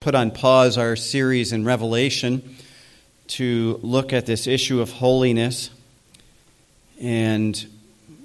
[0.00, 2.56] put on pause our series in Revelation
[3.26, 5.68] to look at this issue of holiness.
[7.02, 7.66] And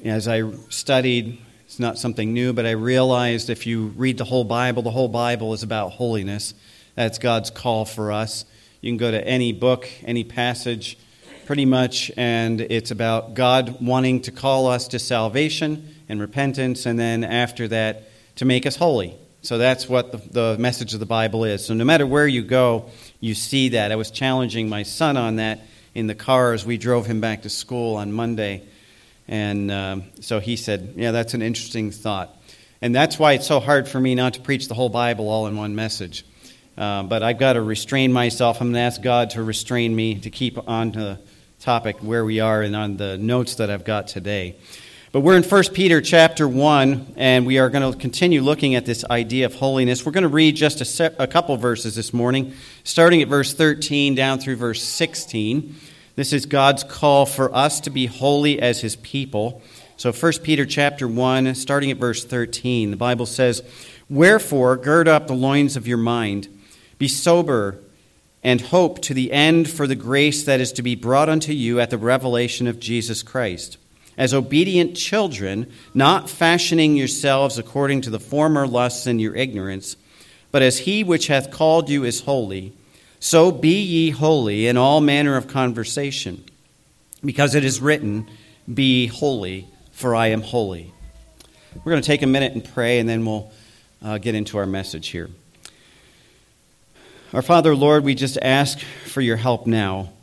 [0.05, 4.46] as I studied, it's not something new, but I realized if you read the whole
[4.46, 6.53] Bible, the whole Bible is about holiness.
[6.96, 8.46] That's God's call for us.
[8.79, 10.97] You can go to any book, any passage,
[11.46, 16.98] pretty much, and it's about God wanting to call us to salvation and repentance, and
[16.98, 18.03] then after that,
[18.38, 19.17] to make us holy.
[19.45, 21.63] So that's what the, the, message of the Bible is.
[21.63, 22.89] So no matter where you go,
[23.20, 23.91] you see that.
[23.91, 25.61] I was challenging my son on that
[25.93, 28.63] in the car as we drove him back to school on Monday.
[29.27, 32.35] And um, so he said, Yeah, that's an interesting thought.
[32.81, 35.45] And that's why it's so hard for me not to preach the whole Bible all
[35.45, 36.25] in one message.
[36.75, 38.62] Uh, but I've got to restrain myself.
[38.62, 41.20] I'm going to ask God to restrain me to keep on the
[41.59, 44.55] topic where we are and on the notes that I've got today.
[45.15, 48.85] But we're in 1 Peter chapter 1, and we are going to continue looking at
[48.85, 50.05] this idea of holiness.
[50.05, 52.51] We're going to read just a, se- a couple verses this morning,
[52.83, 55.73] starting at verse 13 down through verse 16.
[56.17, 59.62] This is God's call for us to be holy as his people.
[59.95, 63.63] So 1 Peter chapter 1, starting at verse 13, the Bible says,
[64.09, 66.50] Wherefore, gird up the loins of your mind,
[66.97, 67.80] be sober,
[68.44, 71.80] and hope to the end for the grace that is to be brought unto you
[71.80, 73.78] at the revelation of Jesus Christ
[74.18, 79.98] as obedient children, not fashioning yourselves according to the former lusts in your ignorance,
[80.52, 82.74] but as he which hath called you is holy,
[83.20, 86.44] so be ye holy in all manner of conversation,
[87.24, 88.30] because it is written,
[88.72, 90.94] Be holy, for I am holy.
[91.84, 93.52] We're going to take a minute and pray, and then we'll
[94.02, 95.30] uh, get into our message here.
[97.34, 100.14] Our Father, Lord, we just ask for your help now.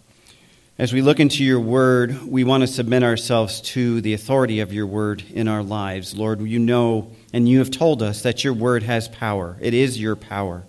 [0.79, 4.73] As we look into your word, we want to submit ourselves to the authority of
[4.73, 6.17] your word in our lives.
[6.17, 9.59] Lord, you know and you have told us that your word has power.
[9.61, 10.65] It is your power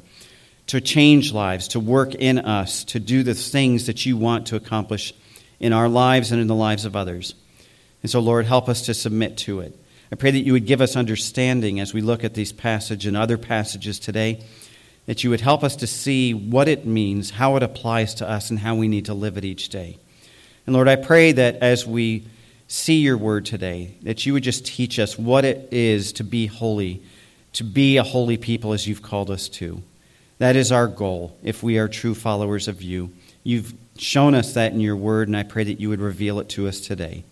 [0.67, 4.57] to change lives, to work in us, to do the things that you want to
[4.57, 5.13] accomplish
[5.61, 7.33] in our lives and in the lives of others.
[8.01, 9.73] And so, Lord, help us to submit to it.
[10.11, 13.15] I pray that you would give us understanding as we look at these passages and
[13.15, 14.43] other passages today
[15.05, 18.49] that you would help us to see what it means, how it applies to us,
[18.49, 19.97] and how we need to live it each day.
[20.65, 22.25] And Lord, I pray that as we
[22.67, 26.47] see your word today, that you would just teach us what it is to be
[26.47, 27.01] holy,
[27.53, 29.83] to be a holy people as you've called us to.
[30.39, 33.11] That is our goal if we are true followers of you.
[33.43, 36.49] You've shown us that in your word, and I pray that you would reveal it
[36.49, 37.23] to us today.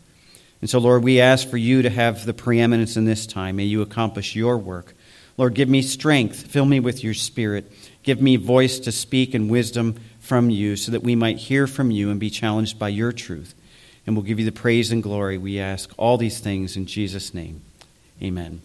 [0.59, 3.55] And so, Lord, we ask for you to have the preeminence in this time.
[3.55, 4.93] May you accomplish your work.
[5.37, 6.47] Lord, give me strength.
[6.47, 7.71] Fill me with your spirit.
[8.03, 9.95] Give me voice to speak and wisdom
[10.31, 13.53] from you so that we might hear from you and be challenged by your truth.
[14.07, 15.37] And we'll give you the praise and glory.
[15.37, 17.59] We ask all these things in Jesus' name.
[18.23, 18.61] Amen.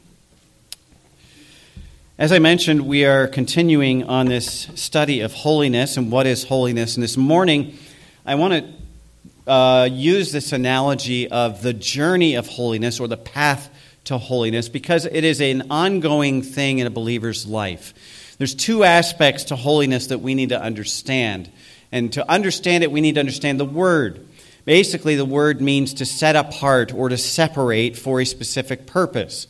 [2.18, 6.94] As I mentioned, we are continuing on this study of holiness and what is holiness.
[6.94, 7.76] And this morning,
[8.24, 8.78] I want
[9.44, 13.70] to uh, use this analogy of the journey of holiness or the path
[14.04, 17.92] to holiness because it is an ongoing thing in a believer's life.
[18.38, 21.50] There's two aspects to holiness that we need to understand.
[21.96, 24.28] And to understand it, we need to understand the word.
[24.66, 29.46] Basically, the word means to set apart or to separate for a specific purpose.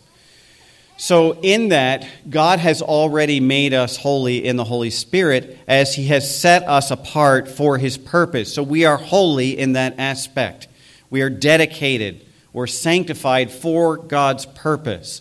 [0.96, 6.06] So, in that, God has already made us holy in the Holy Spirit as He
[6.06, 8.54] has set us apart for His purpose.
[8.54, 10.68] So, we are holy in that aspect.
[11.10, 15.20] We are dedicated or sanctified for God's purpose.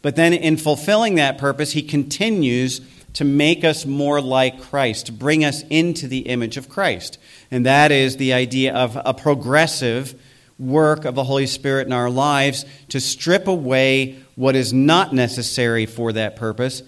[0.00, 2.80] But then, in fulfilling that purpose, He continues
[3.14, 7.18] to make us more like Christ, to bring us into the image of Christ.
[7.50, 10.20] And that is the idea of a progressive
[10.58, 15.86] work of the Holy Spirit in our lives to strip away what is not necessary
[15.86, 16.82] for that purpose,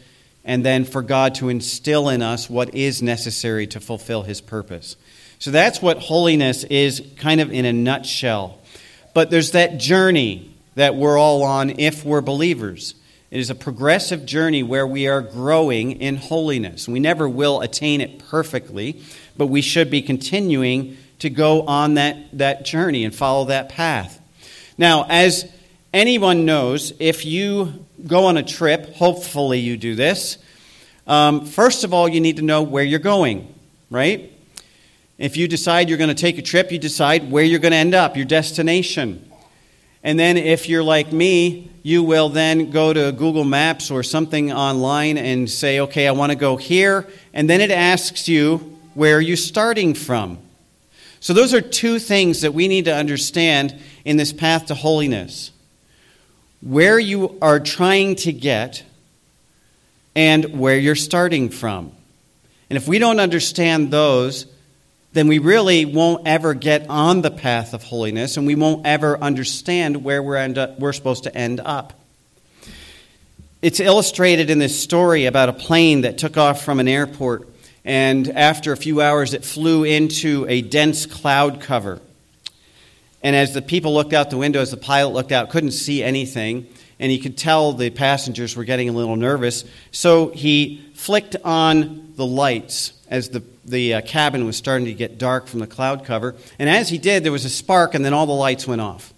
[0.45, 4.97] and then for God to instill in us what is necessary to fulfill His purpose.
[5.39, 8.59] So that's what holiness is, kind of in a nutshell.
[9.13, 12.95] But there's that journey that we're all on if we're believers.
[13.35, 16.87] It is a progressive journey where we are growing in holiness.
[16.87, 19.03] We never will attain it perfectly,
[19.37, 24.21] but we should be continuing to go on that, that journey and follow that path.
[24.79, 25.53] Now, as
[25.93, 30.39] anyone knows, if you go on a trip, hopefully you do this,
[31.09, 33.53] um, first of all, you need to know where you're going,
[33.91, 34.33] right?
[35.19, 37.79] If you decide you're going to take a trip, you decide where you're going to
[37.79, 39.29] end up, your destination.
[40.05, 44.53] And then if you're like me, you will then go to Google Maps or something
[44.53, 47.09] online and say, okay, I want to go here.
[47.33, 48.59] And then it asks you,
[48.93, 50.39] where are you starting from?
[51.21, 53.75] So those are two things that we need to understand
[54.05, 55.51] in this path to holiness
[56.61, 58.83] where you are trying to get
[60.15, 61.93] and where you're starting from.
[62.71, 64.47] And if we don't understand those,
[65.15, 69.17] then we really won't ever get on the path of holiness and we won't ever
[69.17, 71.93] understand where we're, up, we're supposed to end up.
[73.63, 77.49] It's illustrated in this story about a plane that took off from an airport,
[77.85, 82.01] and after a few hours, it flew into a dense cloud cover.
[83.23, 86.03] And as the people looked out the window, as the pilot looked out, couldn't see
[86.03, 86.67] anything,
[86.99, 89.65] and he could tell the passengers were getting a little nervous.
[89.93, 95.19] So he flicked on the lights as the, the uh, cabin was starting to get
[95.19, 96.35] dark from the cloud cover.
[96.59, 99.13] And as he did, there was a spark, and then all the lights went off.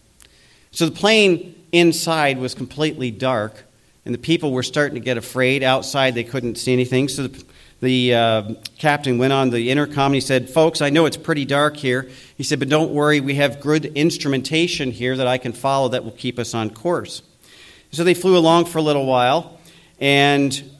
[0.73, 3.63] So the plane inside was completely dark,
[4.05, 5.63] and the people were starting to get afraid.
[5.63, 7.09] Outside, they couldn't see anything.
[7.09, 7.45] So the,
[7.81, 11.45] the uh, captain went on the intercom and he said, Folks, I know it's pretty
[11.45, 12.09] dark here.
[12.37, 16.03] He said, But don't worry, we have good instrumentation here that I can follow that
[16.03, 17.23] will keep us on course.
[17.93, 19.61] So they flew along for a little while,
[20.01, 20.73] and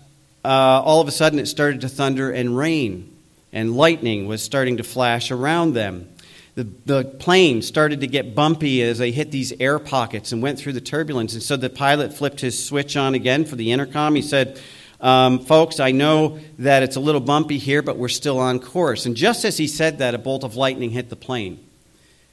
[0.47, 3.15] uh, all of a sudden it started to thunder and rain,
[3.53, 6.09] and lightning was starting to flash around them
[6.57, 10.59] the, the plane started to get bumpy as they hit these air pockets and went
[10.59, 11.35] through the turbulence.
[11.35, 14.15] And so the pilot flipped his switch on again for the intercom.
[14.15, 14.59] He said,
[14.99, 19.05] um, Folks, I know that it's a little bumpy here, but we're still on course.
[19.05, 21.63] And just as he said that, a bolt of lightning hit the plane,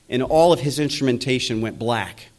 [0.07, 2.29] and all of his instrumentation went black.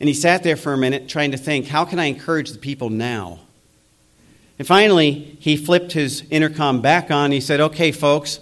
[0.00, 2.58] And he sat there for a minute trying to think, How can I encourage the
[2.58, 3.38] people now?
[4.58, 7.30] And finally, he flipped his intercom back on.
[7.30, 8.40] He said, Okay, folks,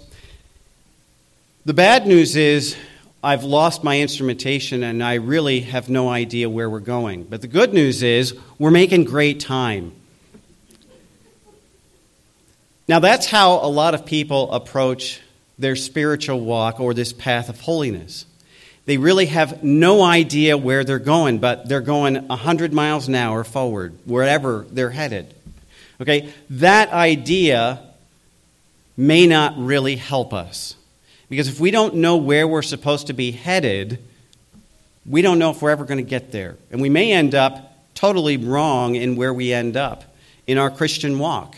[1.65, 2.75] the bad news is
[3.23, 7.23] I've lost my instrumentation and I really have no idea where we're going.
[7.23, 9.91] But the good news is we're making great time.
[12.87, 15.21] Now, that's how a lot of people approach
[15.59, 18.25] their spiritual walk or this path of holiness.
[18.85, 23.43] They really have no idea where they're going, but they're going 100 miles an hour
[23.43, 25.33] forward, wherever they're headed.
[26.01, 26.33] Okay?
[26.49, 27.79] That idea
[28.95, 30.75] may not really help us.
[31.29, 33.99] Because if we don't know where we're supposed to be headed,
[35.05, 36.57] we don't know if we're ever going to get there.
[36.71, 40.03] And we may end up totally wrong in where we end up
[40.45, 41.57] in our Christian walk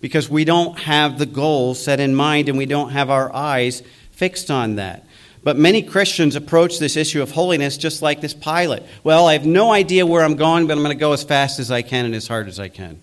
[0.00, 3.82] because we don't have the goal set in mind and we don't have our eyes
[4.12, 5.04] fixed on that.
[5.42, 8.84] But many Christians approach this issue of holiness just like this pilot.
[9.02, 11.58] Well, I have no idea where I'm going, but I'm going to go as fast
[11.58, 13.02] as I can and as hard as I can.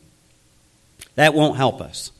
[1.16, 2.12] That won't help us.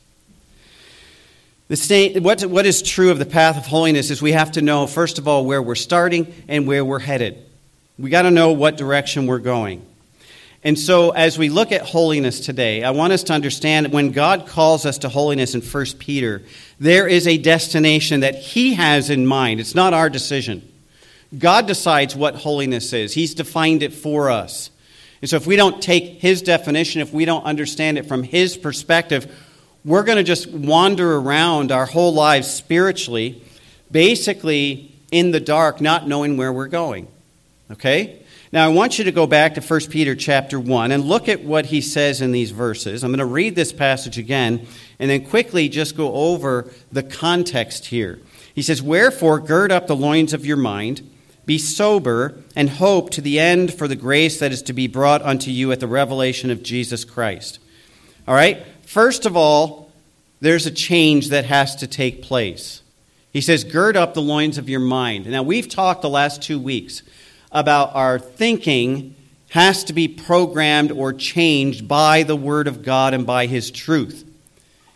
[1.68, 5.18] What, what is true of the path of holiness is we have to know, first
[5.18, 7.44] of all, where we're starting and where we're headed.
[7.98, 9.86] We got to know what direction we're going.
[10.64, 14.12] And so, as we look at holiness today, I want us to understand that when
[14.12, 16.42] God calls us to holiness in 1 Peter,
[16.80, 19.60] there is a destination that He has in mind.
[19.60, 20.68] It's not our decision.
[21.38, 24.72] God decides what holiness is, He's defined it for us.
[25.26, 28.56] And so, if we don't take His definition, if we don't understand it from His
[28.56, 29.36] perspective,
[29.84, 33.42] we're going to just wander around our whole lives spiritually,
[33.90, 37.08] basically in the dark, not knowing where we're going.
[37.72, 38.22] Okay?
[38.52, 41.44] Now I want you to go back to 1 Peter chapter 1 and look at
[41.44, 43.04] what he says in these verses.
[43.04, 44.68] I'm going to read this passage again
[45.00, 48.20] and then quickly just go over the context here.
[48.54, 51.02] He says, Wherefore gird up the loins of your mind,
[51.46, 55.22] be sober, and hope to the end for the grace that is to be brought
[55.22, 57.60] unto you at the revelation of Jesus Christ.
[58.28, 58.66] All right?
[58.82, 59.92] First of all,
[60.42, 62.82] there's a change that has to take place.
[63.32, 65.26] He says, Gird up the loins of your mind.
[65.28, 67.04] Now, we've talked the last two weeks
[67.52, 69.16] about our thinking
[69.50, 74.30] has to be programmed or changed by the Word of God and by His truth.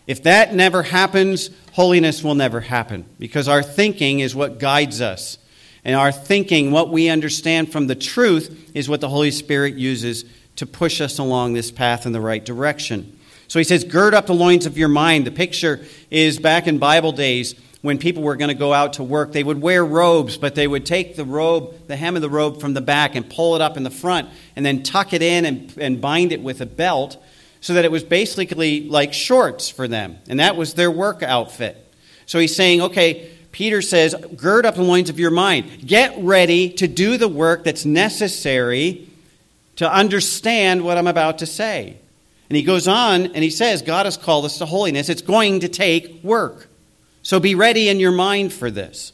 [0.07, 5.37] If that never happens, holiness will never happen because our thinking is what guides us.
[5.83, 10.25] And our thinking, what we understand from the truth, is what the Holy Spirit uses
[10.57, 13.17] to push us along this path in the right direction.
[13.47, 15.25] So he says, Gird up the loins of your mind.
[15.25, 15.79] The picture
[16.11, 19.43] is back in Bible days when people were going to go out to work, they
[19.43, 22.73] would wear robes, but they would take the robe, the hem of the robe from
[22.73, 25.73] the back and pull it up in the front and then tuck it in and,
[25.77, 27.21] and bind it with a belt
[27.61, 30.17] so that it was basically like shorts for them.
[30.27, 31.85] And that was their work outfit.
[32.25, 35.85] So he's saying, okay, Peter says, gird up the loins of your mind.
[35.85, 39.07] Get ready to do the work that's necessary
[39.77, 41.97] to understand what I'm about to say.
[42.49, 45.09] And he goes on and he says, God has called us to holiness.
[45.09, 46.67] It's going to take work.
[47.21, 49.13] So be ready in your mind for this.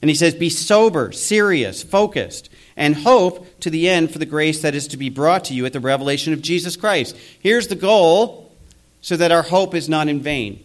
[0.00, 4.62] And he says, Be sober, serious, focused, and hope to the end for the grace
[4.62, 7.16] that is to be brought to you at the revelation of Jesus Christ.
[7.40, 8.52] Here's the goal
[9.00, 10.64] so that our hope is not in vain.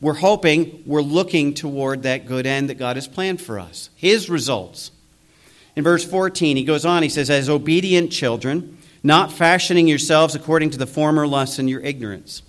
[0.00, 4.28] We're hoping, we're looking toward that good end that God has planned for us, His
[4.28, 4.90] results.
[5.74, 10.70] In verse 14, he goes on, he says, As obedient children, not fashioning yourselves according
[10.70, 12.42] to the former lusts in your ignorance.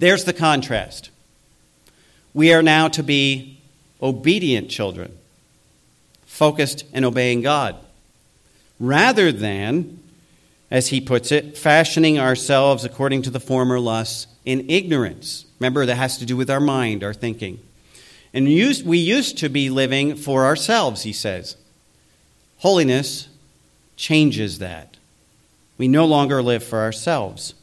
[0.00, 1.10] There's the contrast.
[2.34, 3.60] We are now to be
[4.02, 5.16] obedient children,
[6.26, 7.76] focused and obeying God,
[8.80, 10.00] rather than,
[10.70, 15.46] as he puts it, fashioning ourselves according to the former lusts in ignorance.
[15.58, 17.60] Remember, that has to do with our mind, our thinking.
[18.32, 21.56] And we used to be living for ourselves, he says.
[22.58, 23.28] Holiness
[23.96, 24.96] changes that.
[25.78, 27.54] We no longer live for ourselves.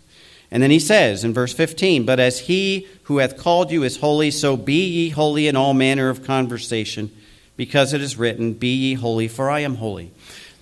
[0.50, 3.98] And then he says in verse 15, But as he who hath called you is
[3.98, 7.12] holy, so be ye holy in all manner of conversation,
[7.56, 10.12] because it is written, Be ye holy, for I am holy.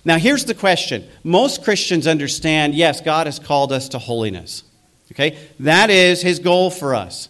[0.04, 1.08] Now here's the question.
[1.24, 4.62] Most Christians understand, yes, God has called us to holiness.
[5.12, 5.38] Okay?
[5.60, 7.28] That is his goal for us.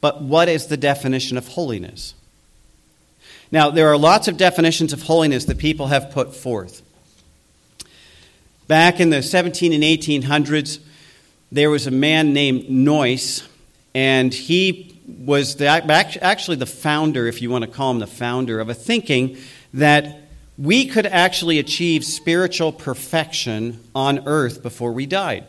[0.00, 2.14] But what is the definition of holiness?
[3.50, 6.82] Now, there are lots of definitions of holiness that people have put forth.
[8.66, 10.80] Back in the 17 and 1800s,
[11.50, 13.42] there was a man named Noyes,
[13.94, 18.60] and he was the, actually the founder, if you want to call him the founder,
[18.60, 19.38] of a thinking
[19.72, 20.27] that
[20.58, 25.46] we could actually achieve spiritual perfection on earth before we died.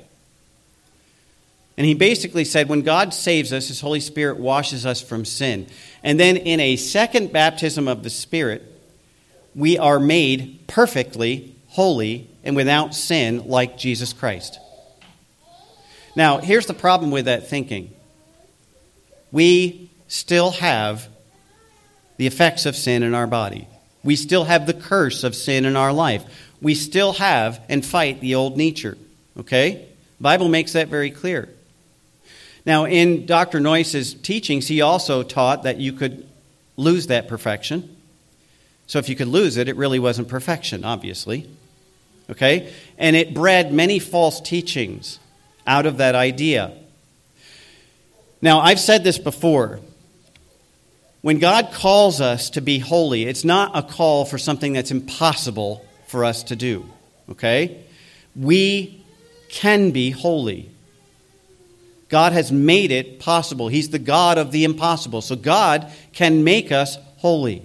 [1.77, 5.65] And he basically said when God saves us, his Holy Spirit washes us from sin.
[6.03, 8.63] And then in a second baptism of the Spirit,
[9.55, 14.59] we are made perfectly holy and without sin like Jesus Christ.
[16.15, 17.93] Now, here's the problem with that thinking
[19.31, 21.07] we still have
[22.17, 23.67] the effects of sin in our body,
[24.03, 26.23] we still have the curse of sin in our life.
[26.61, 28.97] We still have and fight the old nature.
[29.37, 29.85] Okay?
[30.19, 31.49] Bible makes that very clear.
[32.65, 33.59] Now, in Dr.
[33.59, 36.27] Noyes's teachings, he also taught that you could
[36.75, 37.95] lose that perfection.
[38.87, 41.49] So if you could lose it, it really wasn't perfection, obviously.
[42.29, 42.73] Okay?
[42.97, 45.19] And it bred many false teachings
[45.65, 46.73] out of that idea.
[48.41, 49.79] Now, I've said this before.
[51.21, 55.85] When God calls us to be holy, it's not a call for something that's impossible
[56.07, 56.85] for us to do.
[57.29, 57.83] Okay?
[58.35, 59.03] We
[59.49, 60.69] can be holy.
[62.07, 63.67] God has made it possible.
[63.67, 65.21] He's the God of the impossible.
[65.21, 67.63] So God can make us holy.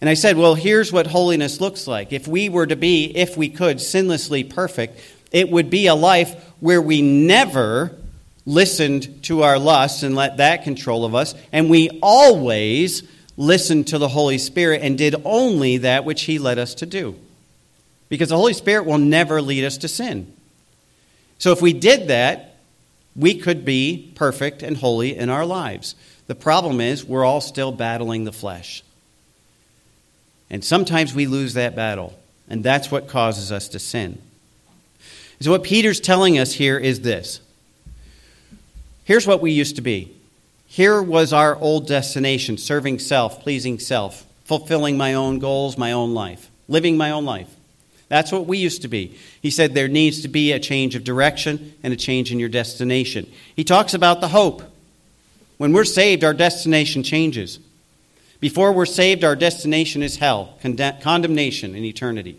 [0.00, 2.12] And I said, well, here's what holiness looks like.
[2.12, 5.00] If we were to be, if we could, sinlessly perfect,
[5.32, 7.96] it would be a life where we never
[8.46, 13.02] listened to our lusts and let that control of us, and we always
[13.36, 17.16] listened to the Holy Spirit and did only that which He led us to do.
[18.08, 20.32] Because the Holy Spirit will never lead us to sin.
[21.38, 22.56] So if we did that,
[23.16, 25.94] we could be perfect and holy in our lives.
[26.26, 28.82] The problem is, we're all still battling the flesh.
[30.50, 34.20] And sometimes we lose that battle, and that's what causes us to sin.
[35.40, 37.40] So, what Peter's telling us here is this
[39.04, 40.14] here's what we used to be.
[40.66, 46.14] Here was our old destination serving self, pleasing self, fulfilling my own goals, my own
[46.14, 47.48] life, living my own life.
[48.08, 49.16] That's what we used to be.
[49.40, 52.48] He said there needs to be a change of direction and a change in your
[52.48, 53.30] destination.
[53.56, 54.62] He talks about the hope.
[55.56, 57.58] When we're saved, our destination changes.
[58.40, 60.58] Before we're saved, our destination is hell,
[61.00, 62.38] condemnation in eternity.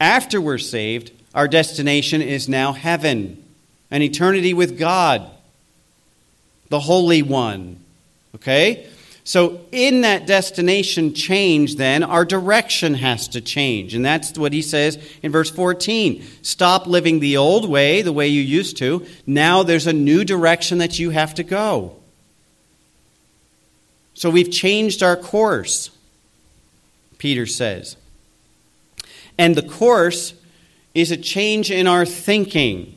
[0.00, 3.42] After we're saved, our destination is now heaven,
[3.90, 5.30] an eternity with God,
[6.72, 7.78] the Holy One.
[8.34, 8.88] Okay?
[9.24, 13.94] So, in that destination change, then, our direction has to change.
[13.94, 16.24] And that's what he says in verse 14.
[16.40, 19.06] Stop living the old way, the way you used to.
[19.26, 21.94] Now there's a new direction that you have to go.
[24.14, 25.90] So, we've changed our course,
[27.18, 27.96] Peter says.
[29.36, 30.32] And the course
[30.94, 32.94] is a change in our thinking.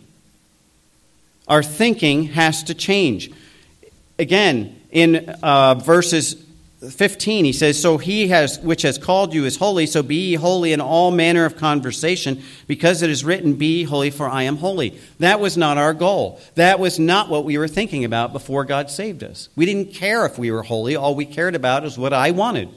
[1.49, 3.31] Our thinking has to change.
[4.17, 6.45] Again, in uh, verses
[6.89, 10.35] 15 he says so he has which has called you is holy so be ye
[10.35, 14.57] holy in all manner of conversation because it is written be holy for i am
[14.57, 14.99] holy.
[15.19, 16.39] That was not our goal.
[16.55, 19.49] That was not what we were thinking about before god saved us.
[19.55, 20.95] We didn't care if we were holy.
[20.95, 22.69] All we cared about is what i wanted.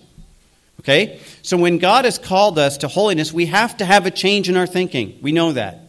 [0.80, 1.20] Okay?
[1.42, 4.56] So when god has called us to holiness we have to have a change in
[4.56, 5.18] our thinking.
[5.22, 5.87] We know that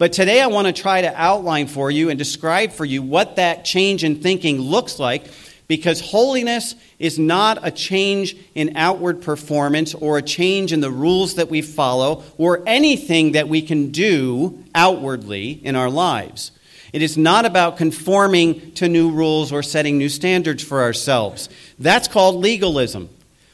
[0.00, 3.36] but today I want to try to outline for you and describe for you what
[3.36, 5.26] that change in thinking looks like
[5.68, 11.34] because holiness is not a change in outward performance or a change in the rules
[11.34, 16.52] that we follow or anything that we can do outwardly in our lives.
[16.94, 21.50] It is not about conforming to new rules or setting new standards for ourselves.
[21.78, 23.10] That's called legalism.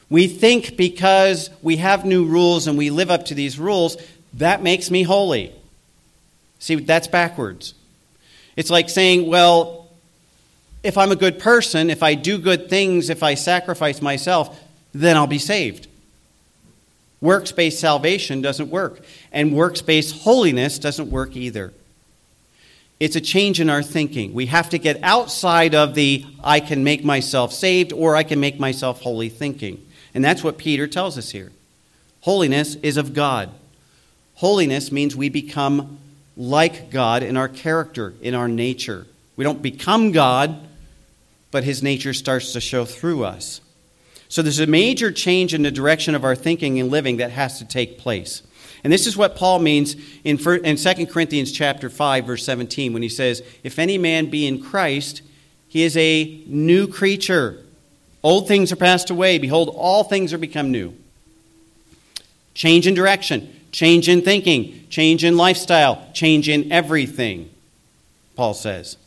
[0.09, 3.97] We think because we have new rules and we live up to these rules,
[4.35, 5.53] that makes me holy.
[6.59, 7.73] See, that's backwards.
[8.55, 9.89] It's like saying, well,
[10.83, 14.59] if I'm a good person, if I do good things, if I sacrifice myself,
[14.93, 15.87] then I'll be saved.
[17.19, 21.73] Works based salvation doesn't work, and works based holiness doesn't work either.
[22.99, 24.33] It's a change in our thinking.
[24.33, 28.39] We have to get outside of the I can make myself saved or I can
[28.39, 29.85] make myself holy thinking.
[30.15, 31.51] And that's what Peter tells us here.
[32.21, 33.51] Holiness is of God.
[34.35, 35.99] Holiness means we become
[36.37, 39.07] like God in our character, in our nature.
[39.35, 40.55] We don't become God,
[41.51, 43.59] but his nature starts to show through us.
[44.29, 47.59] So there's a major change in the direction of our thinking and living that has
[47.59, 48.43] to take place.
[48.83, 53.09] And this is what Paul means in, 2 Corinthians chapter 5 verse 17 when he
[53.09, 55.21] says, "If any man be in Christ,
[55.67, 57.63] he is a new creature.
[58.21, 60.93] Old things are passed away; behold, all things are become new."
[62.53, 67.47] Change in direction, change in thinking, change in lifestyle, change in everything.
[68.35, 68.97] Paul says.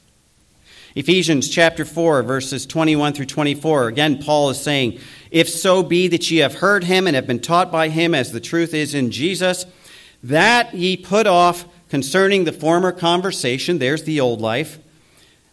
[0.94, 3.88] Ephesians chapter 4, verses 21 through 24.
[3.88, 5.00] Again, Paul is saying,
[5.32, 8.30] If so be that ye have heard him and have been taught by him, as
[8.30, 9.66] the truth is in Jesus,
[10.22, 14.78] that ye put off concerning the former conversation, there's the old life,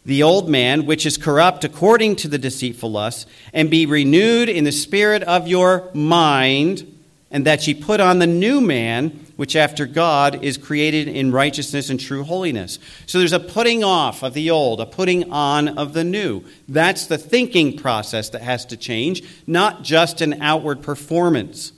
[0.06, 4.64] the old man, which is corrupt according to the deceitful lusts, and be renewed in
[4.64, 6.97] the spirit of your mind,
[7.30, 11.90] and that ye put on the new man which after God is created in righteousness
[11.90, 12.80] and true holiness.
[13.06, 16.44] So there's a putting off of the old, a putting on of the new.
[16.68, 21.72] That's the thinking process that has to change, not just an outward performance.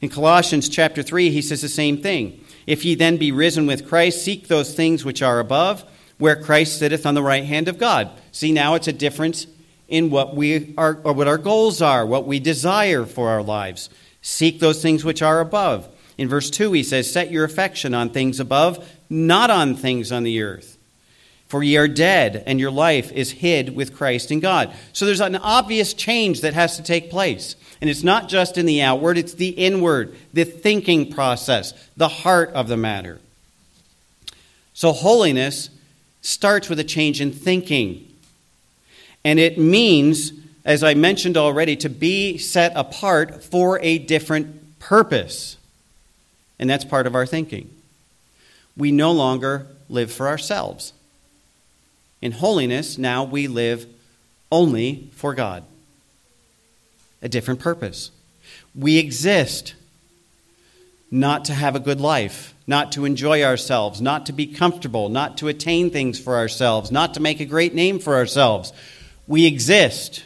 [0.00, 2.42] In Colossians chapter 3, he says the same thing.
[2.66, 5.84] If ye then be risen with Christ, seek those things which are above,
[6.18, 8.10] where Christ sitteth on the right hand of God.
[8.32, 9.46] See, now it's a difference
[9.88, 13.90] in what we are, or what our goals are, what we desire for our lives.
[14.22, 15.88] Seek those things which are above.
[16.16, 20.24] In verse 2, he says, Set your affection on things above, not on things on
[20.24, 20.76] the earth.
[21.46, 24.74] For ye are dead, and your life is hid with Christ in God.
[24.92, 27.56] So there's an obvious change that has to take place.
[27.80, 32.50] And it's not just in the outward, it's the inward, the thinking process, the heart
[32.50, 33.18] of the matter.
[34.74, 35.70] So holiness
[36.20, 38.06] starts with a change in thinking.
[39.24, 40.32] And it means,
[40.68, 45.56] as I mentioned already, to be set apart for a different purpose.
[46.58, 47.70] And that's part of our thinking.
[48.76, 50.92] We no longer live for ourselves.
[52.20, 53.86] In holiness, now we live
[54.52, 55.64] only for God.
[57.22, 58.10] A different purpose.
[58.74, 59.74] We exist
[61.10, 65.38] not to have a good life, not to enjoy ourselves, not to be comfortable, not
[65.38, 68.74] to attain things for ourselves, not to make a great name for ourselves.
[69.26, 70.24] We exist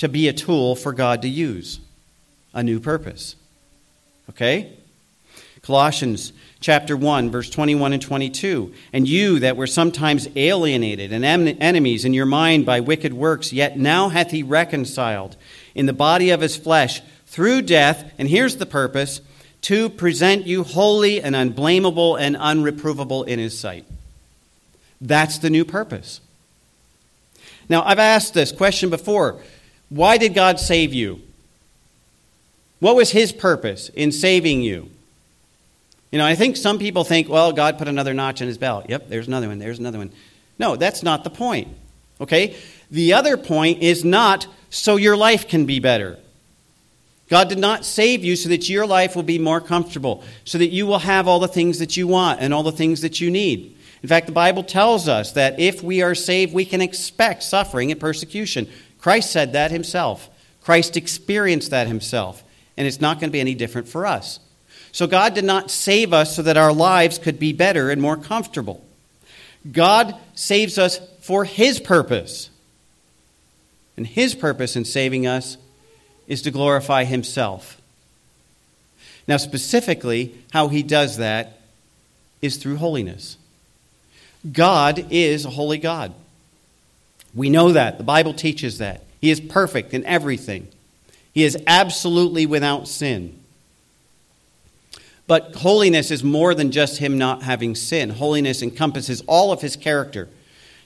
[0.00, 1.78] to be a tool for God to use,
[2.54, 3.36] a new purpose.
[4.30, 4.72] Okay?
[5.60, 12.06] Colossians chapter 1 verse 21 and 22 and you that were sometimes alienated and enemies
[12.06, 15.36] in your mind by wicked works yet now hath he reconciled
[15.74, 19.20] in the body of his flesh through death and here's the purpose
[19.62, 23.84] to present you holy and unblameable and unreprovable in his sight.
[24.98, 26.22] That's the new purpose.
[27.68, 29.40] Now i've asked this question before
[29.90, 31.20] why did god save you
[32.78, 34.88] what was his purpose in saving you
[36.10, 38.86] you know, I think some people think, well, God put another notch in his belt.
[38.88, 40.10] Yep, there's another one, there's another one.
[40.58, 41.68] No, that's not the point.
[42.20, 42.56] Okay?
[42.90, 46.18] The other point is not so your life can be better.
[47.28, 50.68] God did not save you so that your life will be more comfortable, so that
[50.70, 53.30] you will have all the things that you want and all the things that you
[53.30, 53.76] need.
[54.02, 57.92] In fact, the Bible tells us that if we are saved, we can expect suffering
[57.92, 58.68] and persecution.
[59.00, 60.28] Christ said that himself.
[60.62, 62.44] Christ experienced that himself.
[62.76, 64.40] And it's not going to be any different for us.
[64.92, 68.16] So God did not save us so that our lives could be better and more
[68.16, 68.84] comfortable.
[69.70, 72.50] God saves us for His purpose.
[73.96, 75.56] And His purpose in saving us
[76.26, 77.80] is to glorify Himself.
[79.28, 81.60] Now, specifically, how He does that
[82.42, 83.36] is through holiness.
[84.50, 86.14] God is a holy God.
[87.34, 87.98] We know that.
[87.98, 89.04] The Bible teaches that.
[89.20, 90.68] He is perfect in everything,
[91.32, 93.36] He is absolutely without sin.
[95.26, 98.10] But holiness is more than just him not having sin.
[98.10, 100.28] Holiness encompasses all of his character,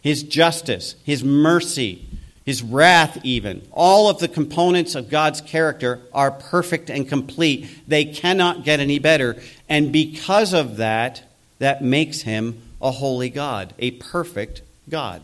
[0.02, 2.07] his justice, his mercy,
[2.44, 3.66] his wrath, even.
[3.72, 7.88] All of the components of God's character are perfect and complete.
[7.88, 9.40] They cannot get any better.
[9.66, 11.22] And because of that,
[11.59, 15.22] that makes him a holy God, a perfect God.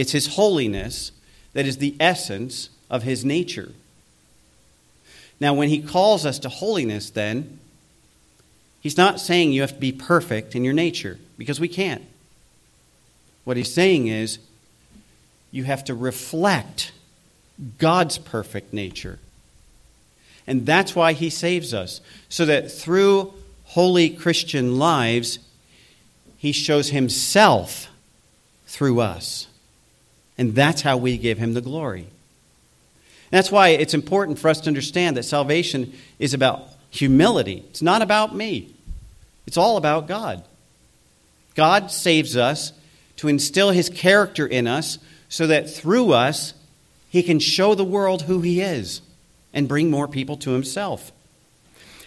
[0.00, 1.12] It's his holiness
[1.52, 3.72] that is the essence of his nature.
[5.38, 7.58] Now, when he calls us to holiness, then,
[8.80, 12.02] He's not saying you have to be perfect in your nature, because we can't.
[13.44, 14.38] What he's saying is
[15.50, 16.92] you have to reflect
[17.76, 19.18] God's perfect nature.
[20.46, 23.34] And that's why he saves us, so that through
[23.64, 25.40] holy Christian lives,
[26.38, 27.88] he shows himself
[28.66, 29.46] through us.
[30.40, 32.00] And that's how we give him the glory.
[32.00, 32.08] And
[33.30, 37.62] that's why it's important for us to understand that salvation is about humility.
[37.68, 38.74] It's not about me,
[39.46, 40.42] it's all about God.
[41.54, 42.72] God saves us
[43.16, 44.98] to instill his character in us
[45.28, 46.54] so that through us,
[47.10, 49.02] he can show the world who he is
[49.52, 51.12] and bring more people to himself.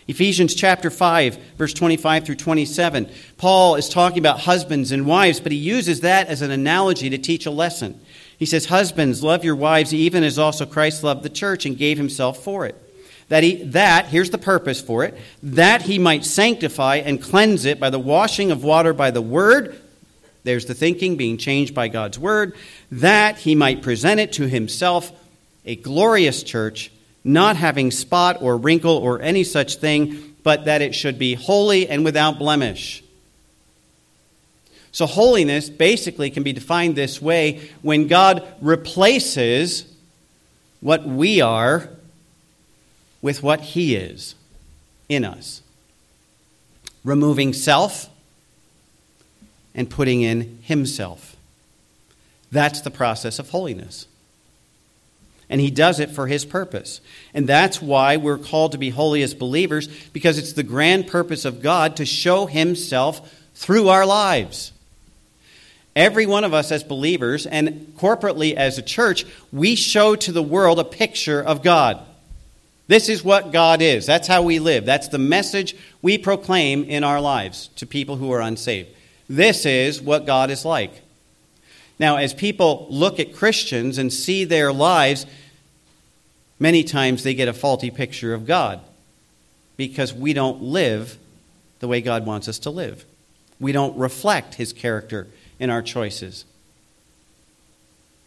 [0.08, 3.10] Ephesians chapter 5, verse 25 through 27.
[3.38, 7.18] Paul is talking about husbands and wives, but he uses that as an analogy to
[7.20, 8.00] teach a lesson.
[8.38, 11.98] He says, Husbands, love your wives even as also Christ loved the church and gave
[11.98, 12.76] himself for it.
[13.30, 17.80] That, he, that, here's the purpose for it, that he might sanctify and cleanse it
[17.80, 19.80] by the washing of water by the word.
[20.44, 22.56] There's the thinking being changed by God's word.
[22.92, 25.12] That he might present it to himself
[25.66, 26.92] a glorious church
[27.24, 31.88] not having spot or wrinkle or any such thing, but that it should be holy
[31.88, 33.03] and without blemish.
[34.94, 39.86] So, holiness basically can be defined this way when God replaces
[40.80, 41.90] what we are
[43.22, 44.36] with what He is
[45.10, 45.62] in us,
[47.04, 48.10] removing self
[49.76, 51.36] and putting in Himself.
[52.52, 54.08] That's the process of holiness
[55.54, 57.00] and he does it for his purpose.
[57.32, 61.46] And that's why we're called to be holy as believers, because it's the grand purpose
[61.46, 64.72] of God to show himself through our lives.
[65.96, 70.42] Every one of us as believers and corporately as a church, we show to the
[70.42, 72.04] world a picture of God.
[72.88, 74.06] This is what God is.
[74.06, 74.86] That's how we live.
[74.86, 78.90] That's the message we proclaim in our lives to people who are unsaved.
[79.30, 81.02] This is what God is like.
[82.00, 85.26] Now, as people look at Christians and see their lives,
[86.60, 88.82] many times they get a faulty picture of God
[89.78, 91.18] because we don't live
[91.80, 93.06] the way God wants us to live.
[93.60, 95.28] We don't reflect His character
[95.60, 96.46] in our choices.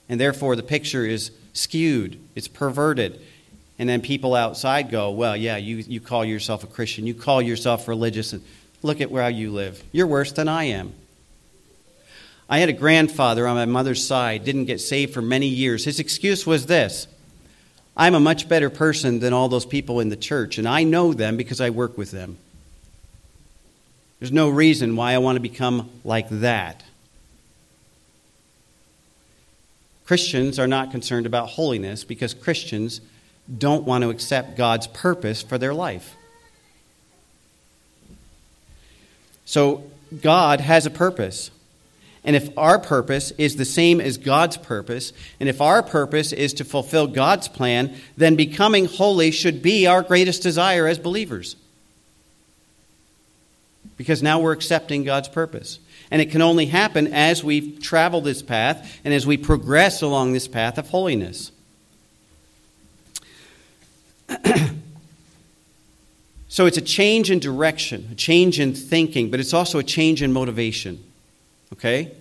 [0.09, 3.21] And therefore, the picture is skewed, it's perverted.
[3.79, 7.43] And then people outside go, Well, yeah, you, you call yourself a Christian, you call
[7.43, 8.43] yourself religious, and
[8.83, 9.83] look at where you live.
[9.93, 10.95] You're worse than I am.
[12.49, 15.85] I had a grandfather on my mother's side, didn't get saved for many years.
[15.85, 17.09] His excuse was this
[17.97, 21.13] I'm a much better person than all those people in the church, and I know
[21.13, 22.39] them because I work with them.
[24.21, 26.83] There's no reason why I want to become like that.
[30.07, 33.01] Christians are not concerned about holiness because Christians
[33.59, 36.15] don't want to accept God's purpose for their life.
[39.45, 39.85] So,
[40.23, 41.51] God has a purpose.
[42.25, 46.53] And if our purpose is the same as God's purpose, and if our purpose is
[46.55, 51.55] to fulfill God's plan, then becoming holy should be our greatest desire as believers.
[53.97, 55.79] Because now we're accepting God's purpose.
[56.11, 60.33] And it can only happen as we travel this path and as we progress along
[60.33, 61.51] this path of holiness.
[66.49, 70.23] so it's a change in direction, a change in thinking, but it's also a change
[70.23, 71.03] in motivation.
[71.73, 72.13] Okay?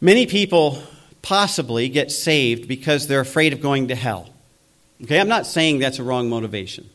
[0.00, 0.82] Many people
[1.22, 4.30] possibly get saved because they're afraid of going to hell.
[5.02, 6.88] Okay, I'm not saying that's a wrong motivation.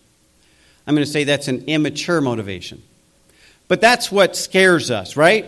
[0.86, 2.82] I'm going to say that's an immature motivation.
[3.68, 5.46] But that's what scares us, right?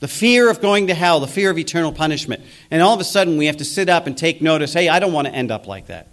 [0.00, 2.42] The fear of going to hell, the fear of eternal punishment.
[2.70, 4.98] And all of a sudden we have to sit up and take notice hey, I
[4.98, 6.08] don't want to end up like that.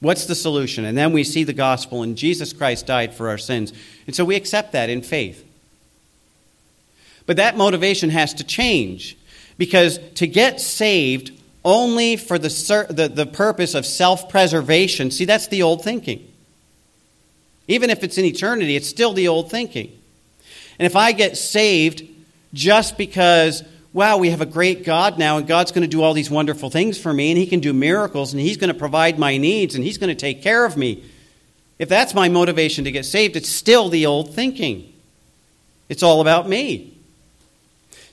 [0.00, 0.84] What's the solution?
[0.84, 3.72] And then we see the gospel, and Jesus Christ died for our sins.
[4.06, 5.46] And so we accept that in faith.
[7.24, 9.16] But that motivation has to change
[9.58, 11.30] because to get saved
[11.64, 12.48] only for the,
[12.90, 16.31] the, the purpose of self preservation, see, that's the old thinking.
[17.68, 19.96] Even if it's in eternity, it's still the old thinking.
[20.78, 22.02] And if I get saved
[22.52, 26.12] just because, wow, we have a great God now, and God's going to do all
[26.12, 29.18] these wonderful things for me, and He can do miracles, and He's going to provide
[29.18, 31.04] my needs, and He's going to take care of me.
[31.78, 34.92] If that's my motivation to get saved, it's still the old thinking.
[35.88, 36.92] It's all about me.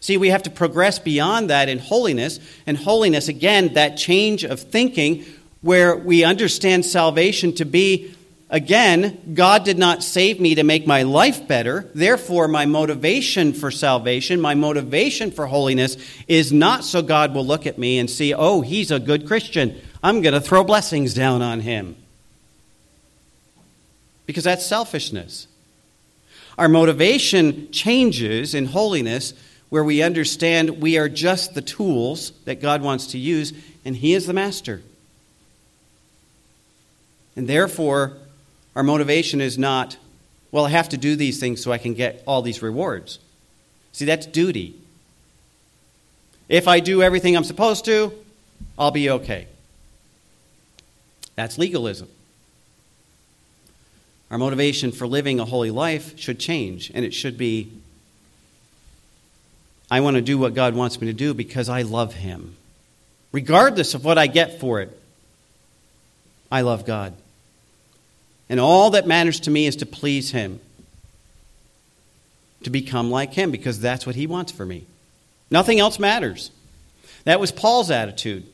[0.01, 2.39] See, we have to progress beyond that in holiness.
[2.65, 5.25] And holiness, again, that change of thinking
[5.61, 8.15] where we understand salvation to be,
[8.49, 11.89] again, God did not save me to make my life better.
[11.93, 17.65] Therefore, my motivation for salvation, my motivation for holiness is not so God will look
[17.67, 19.79] at me and see, oh, he's a good Christian.
[20.01, 21.95] I'm going to throw blessings down on him.
[24.25, 25.47] because that's selfishness.
[26.55, 29.33] Our motivation changes in holiness
[29.69, 34.13] where we understand we are just the tools that God wants to use, and He
[34.13, 34.83] is the master.
[37.35, 38.17] And therefore,
[38.75, 39.97] our motivation is not,
[40.51, 43.19] well, I have to do these things so I can get all these rewards.
[43.91, 44.75] See, that's duty.
[46.47, 48.13] If I do everything I'm supposed to,
[48.77, 49.47] I'll be okay.
[51.35, 52.09] That's legalism.
[54.31, 57.71] Our motivation for living a holy life should change, and it should be
[59.91, 62.55] I want to do what God wants me to do because I love Him.
[63.31, 64.97] Regardless of what I get for it,
[66.51, 67.13] I love God.
[68.49, 70.59] And all that matters to me is to please Him,
[72.63, 74.85] to become like Him, because that's what He wants for me.
[75.51, 76.51] Nothing else matters.
[77.25, 78.45] That was Paul's attitude.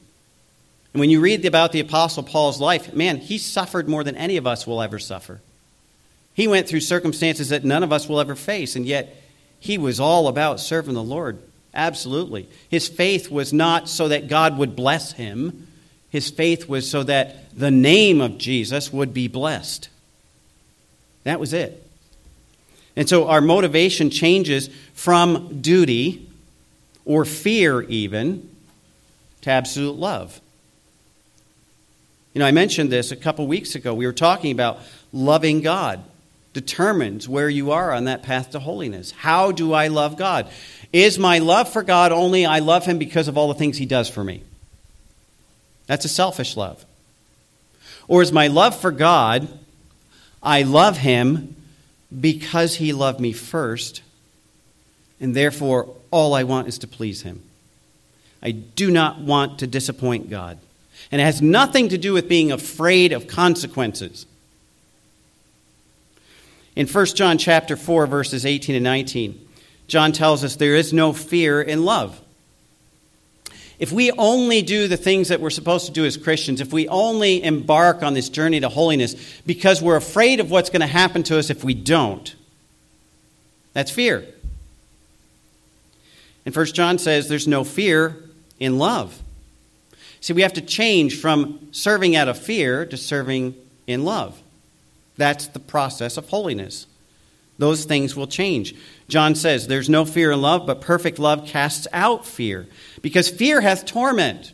[0.94, 4.38] And when you read about the Apostle Paul's life, man, he suffered more than any
[4.38, 5.42] of us will ever suffer.
[6.34, 9.22] He went through circumstances that none of us will ever face, and yet
[9.60, 11.40] he was all about serving the Lord.
[11.74, 12.48] Absolutely.
[12.70, 15.68] His faith was not so that God would bless him,
[16.16, 19.90] his faith was so that the name of Jesus would be blessed.
[21.26, 21.86] That was it.
[22.96, 26.28] And so our motivation changes from duty
[27.04, 28.50] or fear, even,
[29.42, 30.40] to absolute love.
[32.34, 33.94] You know, I mentioned this a couple weeks ago.
[33.94, 34.80] We were talking about
[35.12, 36.02] loving God
[36.54, 39.12] determines where you are on that path to holiness.
[39.12, 40.50] How do I love God?
[40.94, 43.86] Is my love for God only I love Him because of all the things He
[43.86, 44.42] does for me?
[45.88, 46.86] That's a selfish love.
[48.08, 49.48] Or is my love for God,
[50.42, 51.56] I love Him
[52.20, 54.02] because He loved me first,
[55.20, 57.42] and therefore all I want is to please Him?
[58.42, 60.60] I do not want to disappoint God.
[61.12, 64.26] And it has nothing to do with being afraid of consequences.
[66.76, 69.48] In 1 John chapter 4 verses 18 and 19,
[69.88, 72.22] John tells us there is no fear in love.
[73.78, 76.88] If we only do the things that we're supposed to do as Christians, if we
[76.88, 81.24] only embark on this journey to holiness because we're afraid of what's going to happen
[81.24, 82.36] to us if we don't,
[83.74, 84.26] that's fear.
[86.46, 88.16] And 1 John says there's no fear
[88.60, 89.22] in love.
[90.22, 93.56] See, we have to change from serving out of fear to serving
[93.88, 94.42] in love.
[95.18, 96.88] That's the process of holiness.
[97.58, 98.76] Those things will change.
[99.08, 102.68] John says, There's no fear in love, but perfect love casts out fear,
[103.02, 104.52] because fear hath torment.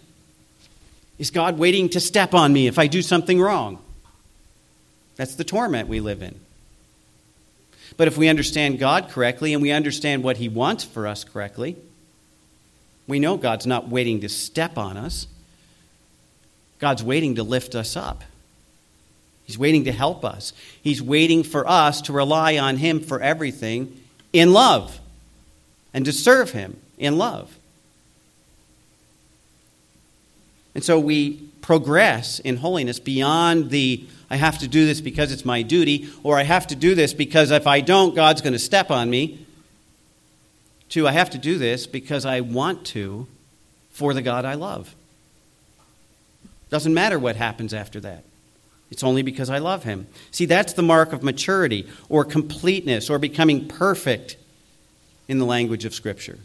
[1.17, 3.79] Is God waiting to step on me if I do something wrong?
[5.15, 6.39] That's the torment we live in.
[7.95, 11.75] But if we understand God correctly and we understand what He wants for us correctly,
[13.07, 15.27] we know God's not waiting to step on us.
[16.79, 18.23] God's waiting to lift us up.
[19.43, 20.53] He's waiting to help us.
[20.81, 24.00] He's waiting for us to rely on Him for everything
[24.33, 24.99] in love
[25.93, 27.57] and to serve Him in love.
[30.73, 35.43] And so we progress in holiness beyond the I have to do this because it's
[35.43, 38.59] my duty, or I have to do this because if I don't, God's going to
[38.59, 39.45] step on me,
[40.89, 43.27] to I have to do this because I want to
[43.89, 44.95] for the God I love.
[46.69, 48.23] Doesn't matter what happens after that.
[48.91, 50.07] It's only because I love him.
[50.31, 54.35] See, that's the mark of maturity or completeness or becoming perfect
[55.29, 56.37] in the language of Scripture.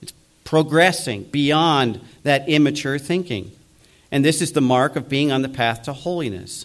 [0.00, 3.52] It's progressing beyond that immature thinking.
[4.10, 6.64] And this is the mark of being on the path to holiness.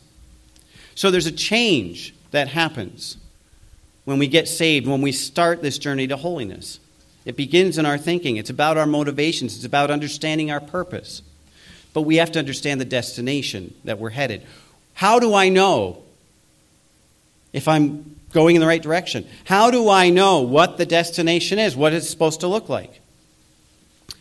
[0.96, 3.18] So there's a change that happens
[4.06, 6.80] when we get saved, when we start this journey to holiness.
[7.26, 11.22] It begins in our thinking, it's about our motivations, it's about understanding our purpose
[11.98, 14.44] but we have to understand the destination that we're headed.
[14.94, 16.04] How do I know
[17.54, 19.26] if I'm going in the right direction?
[19.46, 23.02] How do I know what the destination is, what it's supposed to look like?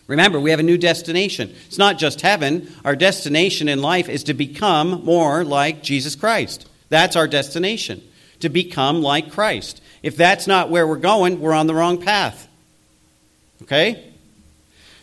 [0.07, 1.55] Remember, we have a new destination.
[1.67, 2.73] It's not just heaven.
[2.83, 6.67] Our destination in life is to become more like Jesus Christ.
[6.89, 8.03] That's our destination,
[8.41, 9.83] to become like Christ.
[10.03, 12.49] If that's not where we're going, we're on the wrong path.
[13.65, 14.06] Okay?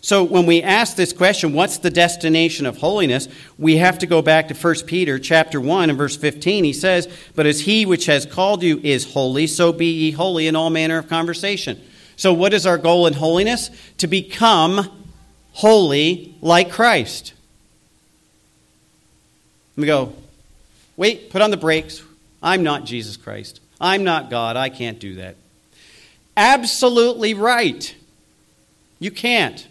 [0.03, 3.29] So when we ask this question, what's the destination of holiness?
[3.57, 6.65] We have to go back to 1 Peter chapter 1 and verse 15.
[6.65, 10.45] He says, "But as he which has called you is holy, so be ye holy
[10.45, 11.81] in all manner of conversation."
[12.17, 13.69] So what is our goal in holiness?
[13.99, 14.91] To become
[15.53, 17.31] holy like Christ.
[19.77, 20.13] We go,
[20.97, 22.01] wait, put on the brakes.
[22.41, 23.61] I'm not Jesus Christ.
[23.79, 24.57] I'm not God.
[24.57, 25.37] I can't do that.
[26.35, 27.95] Absolutely right.
[28.99, 29.65] You can't.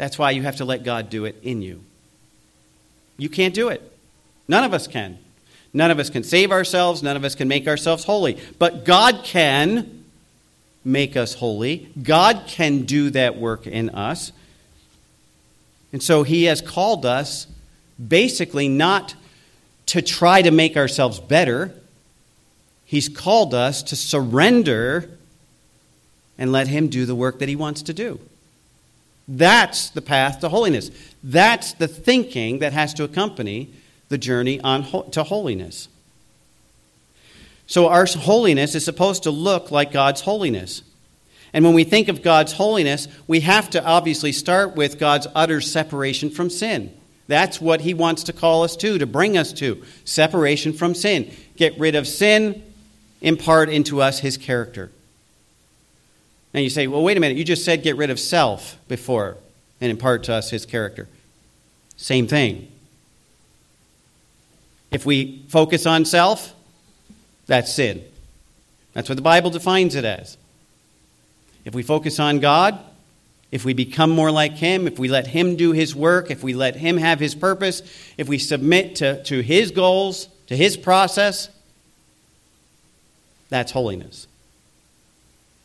[0.00, 1.82] That's why you have to let God do it in you.
[3.18, 3.82] You can't do it.
[4.48, 5.18] None of us can.
[5.74, 7.02] None of us can save ourselves.
[7.02, 8.38] None of us can make ourselves holy.
[8.58, 10.04] But God can
[10.86, 11.92] make us holy.
[12.02, 14.32] God can do that work in us.
[15.92, 17.46] And so He has called us
[18.08, 19.14] basically not
[19.84, 21.74] to try to make ourselves better,
[22.86, 25.10] He's called us to surrender
[26.38, 28.18] and let Him do the work that He wants to do.
[29.30, 30.90] That's the path to holiness.
[31.22, 33.70] That's the thinking that has to accompany
[34.08, 35.88] the journey on, to holiness.
[37.66, 40.82] So, our holiness is supposed to look like God's holiness.
[41.52, 45.60] And when we think of God's holiness, we have to obviously start with God's utter
[45.60, 46.92] separation from sin.
[47.28, 51.32] That's what He wants to call us to, to bring us to separation from sin.
[51.56, 52.62] Get rid of sin,
[53.20, 54.90] impart into us his character.
[56.52, 59.36] Now you say, well, wait a minute, you just said get rid of self before
[59.80, 61.08] and impart to us his character.
[61.96, 62.70] Same thing.
[64.90, 66.54] If we focus on self,
[67.46, 68.04] that's sin.
[68.92, 70.36] That's what the Bible defines it as.
[71.64, 72.78] If we focus on God,
[73.50, 76.54] if we become more like Him, if we let Him do His work, if we
[76.54, 77.82] let Him have His purpose,
[78.16, 81.48] if we submit to, to His goals, to His process,
[83.48, 84.26] that's holiness.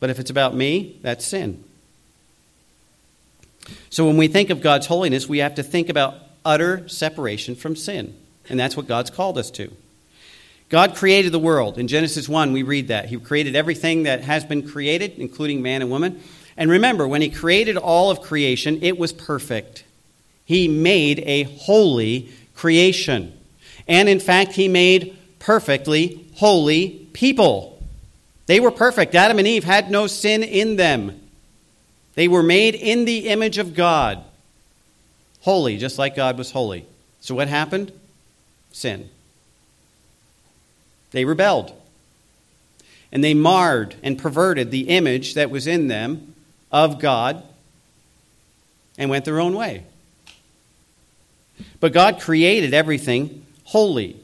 [0.00, 1.64] But if it's about me, that's sin.
[3.90, 7.76] So when we think of God's holiness, we have to think about utter separation from
[7.76, 8.14] sin.
[8.48, 9.72] And that's what God's called us to.
[10.68, 11.78] God created the world.
[11.78, 13.06] In Genesis 1, we read that.
[13.06, 16.20] He created everything that has been created, including man and woman.
[16.56, 19.84] And remember, when He created all of creation, it was perfect.
[20.44, 23.32] He made a holy creation.
[23.86, 27.75] And in fact, He made perfectly holy people.
[28.46, 29.14] They were perfect.
[29.14, 31.20] Adam and Eve had no sin in them.
[32.14, 34.24] They were made in the image of God,
[35.40, 36.86] holy, just like God was holy.
[37.20, 37.92] So what happened?
[38.72, 39.10] Sin.
[41.10, 41.72] They rebelled.
[43.12, 46.34] And they marred and perverted the image that was in them
[46.72, 47.42] of God
[48.98, 49.84] and went their own way.
[51.80, 54.16] But God created everything holy.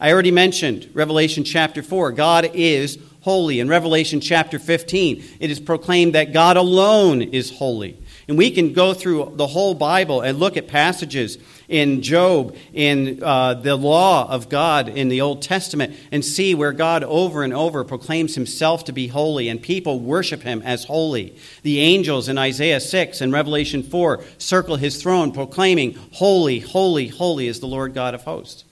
[0.00, 2.12] I already mentioned Revelation chapter 4.
[2.12, 3.60] God is holy.
[3.60, 7.98] In Revelation chapter 15, it is proclaimed that God alone is holy.
[8.26, 11.36] And we can go through the whole Bible and look at passages
[11.68, 16.72] in Job, in uh, the law of God in the Old Testament, and see where
[16.72, 21.36] God over and over proclaims himself to be holy, and people worship him as holy.
[21.64, 27.46] The angels in Isaiah 6 and Revelation 4 circle his throne, proclaiming, Holy, holy, holy
[27.46, 28.64] is the Lord God of hosts.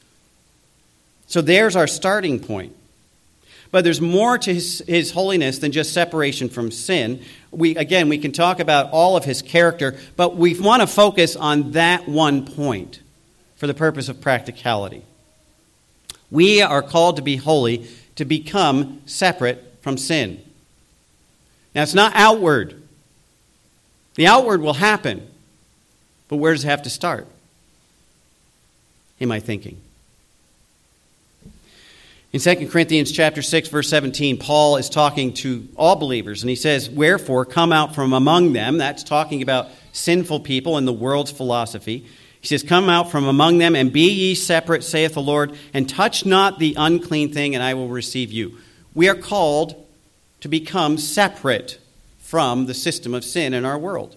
[1.26, 2.74] So there's our starting point.
[3.70, 7.22] But there's more to his, his holiness than just separation from sin.
[7.50, 11.36] We, again, we can talk about all of his character, but we want to focus
[11.36, 13.00] on that one point
[13.56, 15.02] for the purpose of practicality.
[16.30, 20.42] We are called to be holy, to become separate from sin.
[21.74, 22.82] Now, it's not outward.
[24.14, 25.28] The outward will happen,
[26.28, 27.26] but where does it have to start?
[29.18, 29.80] In my thinking.
[32.36, 36.54] In 2 Corinthians chapter 6 verse 17, Paul is talking to all believers and he
[36.54, 41.30] says, "Wherefore come out from among them." That's talking about sinful people and the world's
[41.30, 42.04] philosophy.
[42.38, 45.88] He says, "Come out from among them and be ye separate, saith the Lord, and
[45.88, 48.58] touch not the unclean thing, and I will receive you."
[48.94, 49.74] We are called
[50.42, 51.78] to become separate
[52.18, 54.14] from the system of sin in our world.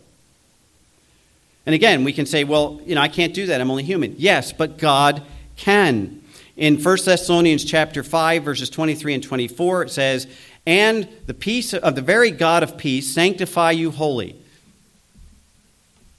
[1.65, 3.61] And again, we can say, well, you know, I can't do that.
[3.61, 4.15] I'm only human.
[4.17, 5.21] Yes, but God
[5.55, 6.19] can.
[6.59, 10.27] In 1 Thessalonians chapter 5 verses 23 and 24 it says,
[10.67, 14.35] "And the peace of the very God of peace sanctify you wholly."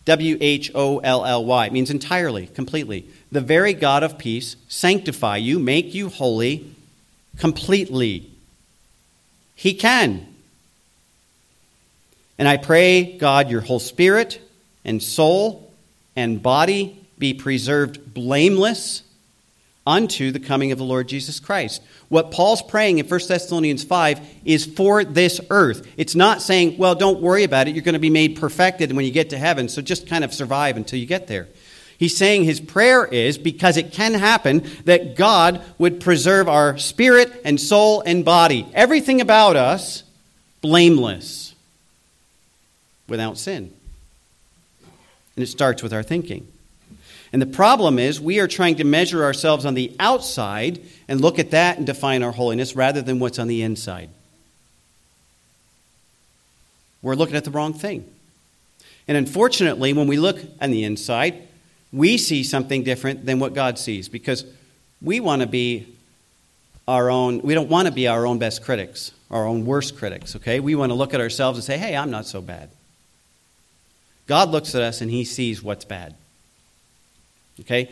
[0.07, 3.05] W H O L L Y means entirely, completely.
[3.31, 6.65] The very God of peace sanctify you, make you holy
[7.37, 8.31] completely.
[9.55, 10.27] He can.
[12.39, 14.41] And I pray, God, your whole spirit
[14.87, 15.71] and soul
[16.17, 19.03] and body be preserved blameless
[19.91, 21.83] unto the coming of the Lord Jesus Christ.
[22.09, 25.85] What Paul's praying in 1 Thessalonians 5 is for this earth.
[25.97, 27.75] It's not saying, well, don't worry about it.
[27.75, 30.33] You're going to be made perfected when you get to heaven, so just kind of
[30.33, 31.49] survive until you get there.
[31.99, 37.43] He's saying his prayer is because it can happen that God would preserve our spirit
[37.45, 40.05] and soul and body, everything about us,
[40.63, 41.53] blameless,
[43.09, 43.73] without sin.
[45.35, 46.47] And it starts with our thinking.
[47.33, 51.39] And the problem is, we are trying to measure ourselves on the outside and look
[51.39, 54.11] at that and define our holiness rather than what's on the inside.
[57.03, 58.05] We're looking at the wrong thing.
[59.07, 61.49] And unfortunately, when we look on the inside,
[61.93, 64.45] we see something different than what God sees because
[65.01, 65.87] we want to be
[66.87, 70.37] our own, we don't want to be our own best critics, our own worst critics,
[70.37, 70.61] okay?
[70.61, 72.71] We want to look at ourselves and say, hey, I'm not so bad.
[74.27, 76.15] God looks at us and he sees what's bad.
[77.61, 77.91] Okay?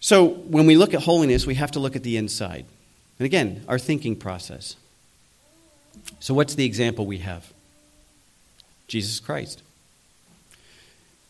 [0.00, 2.64] So when we look at holiness, we have to look at the inside.
[3.18, 4.76] And again, our thinking process.
[6.20, 7.52] So, what's the example we have?
[8.88, 9.62] Jesus Christ.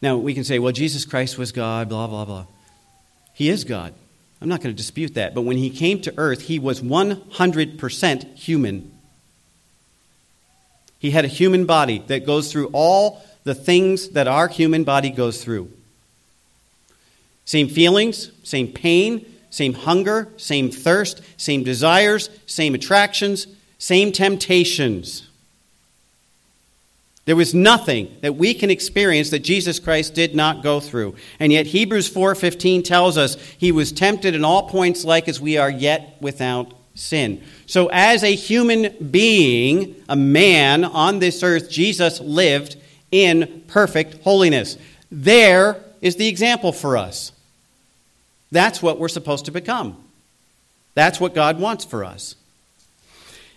[0.00, 2.46] Now, we can say, well, Jesus Christ was God, blah, blah, blah.
[3.34, 3.92] He is God.
[4.40, 5.34] I'm not going to dispute that.
[5.34, 8.92] But when he came to earth, he was 100% human.
[10.98, 15.10] He had a human body that goes through all the things that our human body
[15.10, 15.70] goes through
[17.44, 25.26] same feelings, same pain, same hunger, same thirst, same desires, same attractions, same temptations.
[27.24, 31.16] There was nothing that we can experience that Jesus Christ did not go through.
[31.38, 35.56] And yet Hebrews 4:15 tells us he was tempted in all points like as we
[35.56, 37.40] are yet without sin.
[37.66, 42.76] So as a human being, a man on this earth, Jesus lived
[43.10, 44.76] in perfect holiness.
[45.10, 47.32] There is the example for us.
[48.52, 49.96] That's what we're supposed to become.
[50.94, 52.34] That's what God wants for us.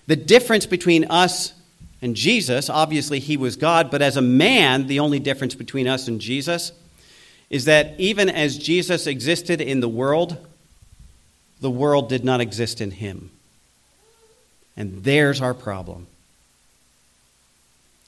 [0.08, 1.54] The difference between us
[2.02, 6.08] and Jesus, obviously, he was God, but as a man, the only difference between us
[6.08, 6.74] and Jesus
[7.50, 10.38] is that even as Jesus existed in the world,
[11.62, 13.30] the world did not exist in him.
[14.76, 16.08] And there's our problem.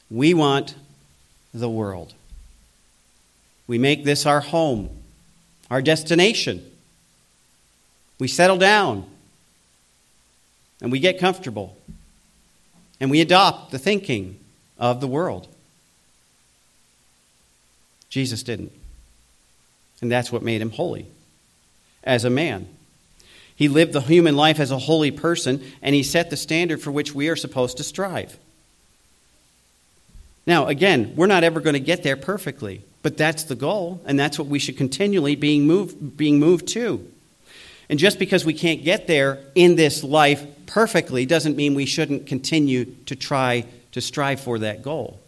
[0.10, 0.76] We want
[1.60, 2.14] the world.
[3.68, 4.90] We make this our home,
[5.72, 6.70] our destination.
[8.20, 9.06] We settle down
[10.82, 11.76] and we get comfortable
[13.00, 14.40] and we adopt the thinking
[14.78, 15.48] of the world.
[18.10, 18.72] Jesus didn't.
[20.02, 21.08] And that's what made him holy
[22.04, 22.68] as a man.
[23.56, 26.92] He lived the human life as a holy person, and he set the standard for
[26.92, 28.38] which we are supposed to strive.
[30.48, 34.20] Now, again, we're not ever going to get there perfectly, but that's the goal, and
[34.20, 37.06] that's what we should continually being moved, being moved to.
[37.90, 42.28] And just because we can't get there in this life perfectly doesn't mean we shouldn't
[42.28, 45.20] continue to try to strive for that goal.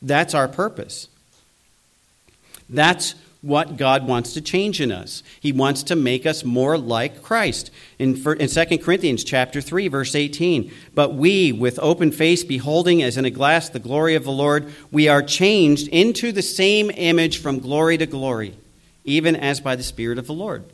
[0.00, 1.08] That's our purpose.
[2.68, 3.14] That's
[3.44, 5.22] what God wants to change in us.
[5.38, 7.70] He wants to make us more like Christ.
[7.98, 13.16] In, in 2 Corinthians chapter 3 verse 18, but we with open face beholding as
[13.16, 17.38] in a glass the glory of the Lord, we are changed into the same image
[17.38, 18.54] from glory to glory,
[19.04, 20.64] even as by the spirit of the Lord.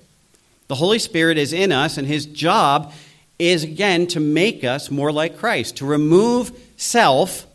[0.68, 2.92] The Holy Spirit is in us, and his job
[3.40, 7.46] is, again, to make us more like Christ, to remove self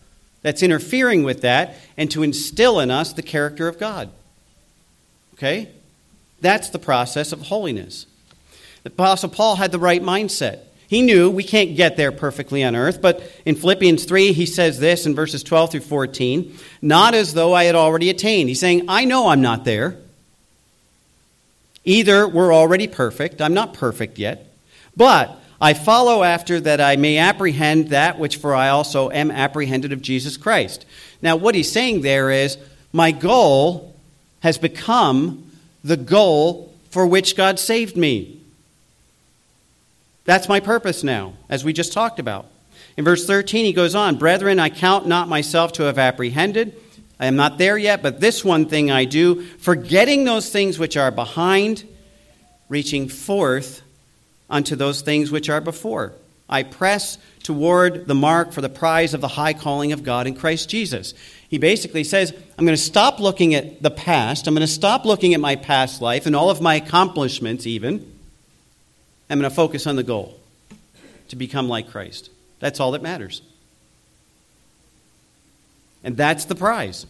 [0.42, 4.10] that's interfering with that, and to instill in us the character of God.
[5.36, 5.70] Okay?
[6.42, 8.06] That's the process of holiness.
[8.84, 10.60] The Apostle Paul had the right mindset.
[10.88, 14.80] He knew we can't get there perfectly on earth, but in Philippians 3, he says
[14.80, 18.50] this in verses 12 through 14 not as though I had already attained.
[18.50, 19.98] He's saying, I know I'm not there.
[21.84, 24.48] Either we're already perfect, I'm not perfect yet,
[24.96, 29.92] but I follow after that I may apprehend that which for I also am apprehended
[29.92, 30.86] of Jesus Christ.
[31.22, 32.58] Now, what he's saying there is,
[32.94, 33.95] my goal
[34.46, 35.44] has become
[35.84, 38.40] the goal for which God saved me.
[40.26, 42.46] That's my purpose now, as we just talked about.
[42.96, 46.80] In verse 13, he goes on Brethren, I count not myself to have apprehended.
[47.20, 50.96] I am not there yet, but this one thing I do, forgetting those things which
[50.96, 51.84] are behind,
[52.70, 53.82] reaching forth
[54.48, 56.14] unto those things which are before.
[56.48, 60.36] I press toward the mark for the prize of the high calling of God in
[60.36, 61.16] Christ Jesus.
[61.48, 64.48] He basically says, I'm going to stop looking at the past.
[64.48, 68.12] I'm going to stop looking at my past life and all of my accomplishments, even.
[69.30, 70.40] I'm going to focus on the goal
[71.30, 72.30] to become like Christ.
[72.60, 73.42] That's all that matters.
[76.04, 77.06] And that's the prize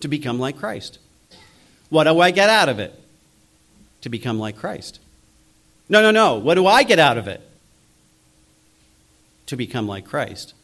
[0.00, 0.98] to become like Christ.
[1.90, 2.98] What do I get out of it?
[4.02, 5.00] To become like Christ.
[5.88, 6.36] No, no, no.
[6.36, 7.40] What do I get out of it?
[9.46, 10.54] To become like Christ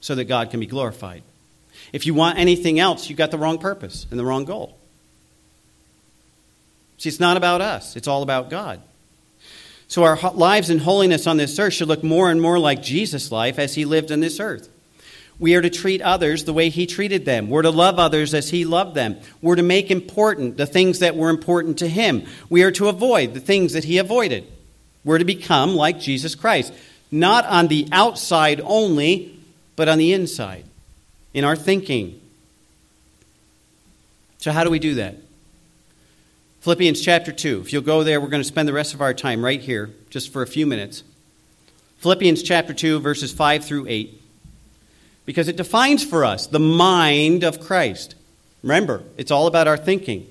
[0.00, 1.22] so that God can be glorified.
[1.96, 4.76] If you want anything else, you've got the wrong purpose and the wrong goal.
[6.98, 8.82] See, it's not about us, it's all about God.
[9.88, 13.32] So our lives in holiness on this earth should look more and more like Jesus'
[13.32, 14.68] life as he lived on this earth.
[15.38, 17.48] We are to treat others the way he treated them.
[17.48, 19.16] We're to love others as he loved them.
[19.40, 22.26] We're to make important the things that were important to him.
[22.50, 24.46] We are to avoid the things that he avoided.
[25.02, 26.74] We're to become like Jesus Christ,
[27.10, 29.40] not on the outside only,
[29.76, 30.65] but on the inside,
[31.36, 32.18] in our thinking.
[34.38, 35.16] So, how do we do that?
[36.62, 37.60] Philippians chapter 2.
[37.60, 39.90] If you'll go there, we're going to spend the rest of our time right here,
[40.08, 41.04] just for a few minutes.
[41.98, 44.22] Philippians chapter 2, verses 5 through 8.
[45.26, 48.14] Because it defines for us the mind of Christ.
[48.62, 50.26] Remember, it's all about our thinking.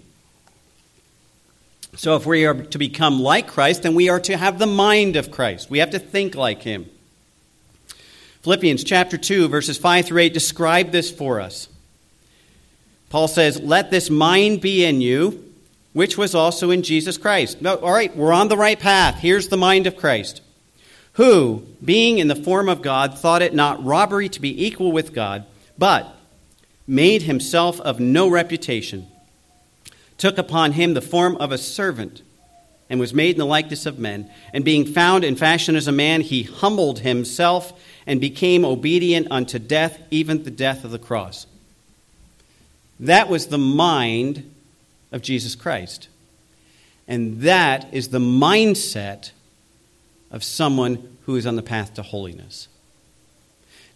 [1.95, 5.18] So if we are to become like Christ, then we are to have the mind
[5.18, 5.70] of Christ.
[5.70, 6.89] We have to think like him.
[8.46, 11.68] Philippians chapter 2, verses 5 through 8 describe this for us.
[13.10, 15.52] Paul says, Let this mind be in you,
[15.93, 17.60] which was also in Jesus Christ.
[17.60, 19.16] No, all right, we're on the right path.
[19.16, 20.43] Here's the mind of Christ,
[21.14, 25.12] who, being in the form of God, thought it not robbery to be equal with
[25.12, 26.16] God, but
[26.86, 29.08] made himself of no reputation
[30.20, 32.22] took upon him the form of a servant,
[32.91, 34.30] and was made in the likeness of men.
[34.54, 37.74] And being found in fashion as a man, he humbled himself
[38.08, 41.47] and became obedient unto death, even the death of the cross.
[42.99, 44.51] That was the mind
[45.12, 46.08] of Jesus Christ.
[47.08, 49.32] And that is the mindset
[50.32, 52.68] of someone who is on the path to holiness.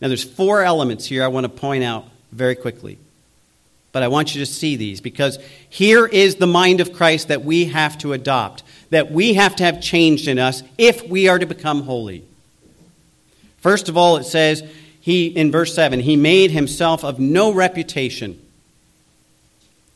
[0.02, 2.98] Now, there's four elements here I want to point out very quickly.
[3.92, 7.44] But I want you to see these because here is the mind of Christ that
[7.44, 11.40] we have to adopt, that we have to have changed in us if we are
[11.40, 12.24] to become holy.
[13.62, 14.64] First of all, it says,
[15.02, 18.40] he, in verse 7, he made himself of no reputation.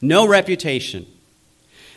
[0.01, 1.05] No reputation.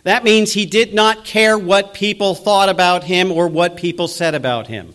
[0.05, 4.35] That means he did not care what people thought about him or what people said
[4.35, 4.95] about him.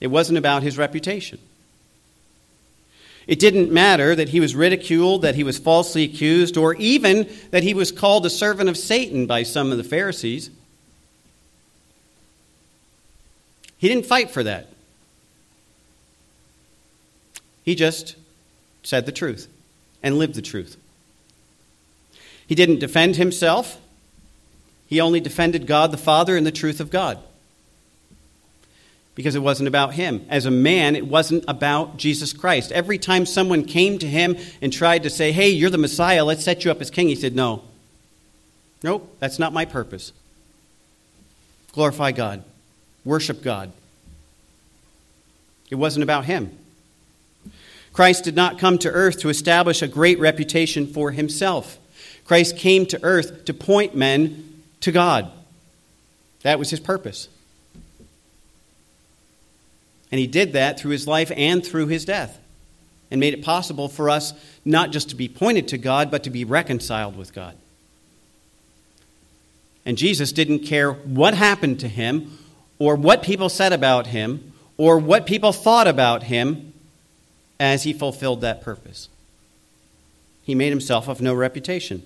[0.00, 1.38] It wasn't about his reputation.
[3.26, 7.62] It didn't matter that he was ridiculed, that he was falsely accused, or even that
[7.62, 10.50] he was called a servant of Satan by some of the Pharisees.
[13.78, 14.68] He didn't fight for that.
[17.64, 18.16] He just
[18.82, 19.48] said the truth
[20.02, 20.76] and lived the truth.
[22.46, 23.80] He didn't defend himself,
[24.86, 27.18] he only defended God the Father and the truth of God
[29.14, 30.26] because it wasn't about him.
[30.28, 32.72] As a man, it wasn't about Jesus Christ.
[32.72, 36.44] Every time someone came to him and tried to say, Hey, you're the Messiah, let's
[36.44, 37.62] set you up as king, he said, No.
[38.82, 40.12] Nope, that's not my purpose.
[41.72, 42.44] Glorify God,
[43.04, 43.72] worship God.
[45.70, 46.56] It wasn't about him.
[47.92, 51.78] Christ did not come to earth to establish a great reputation for himself.
[52.24, 55.30] Christ came to earth to point men to God.
[56.42, 57.28] That was his purpose.
[60.10, 62.38] And he did that through his life and through his death
[63.10, 64.32] and made it possible for us
[64.64, 67.56] not just to be pointed to God, but to be reconciled with God.
[69.86, 72.38] And Jesus didn't care what happened to him
[72.84, 76.74] or what people said about him or what people thought about him
[77.58, 79.08] as he fulfilled that purpose.
[80.42, 82.02] He made himself of no reputation.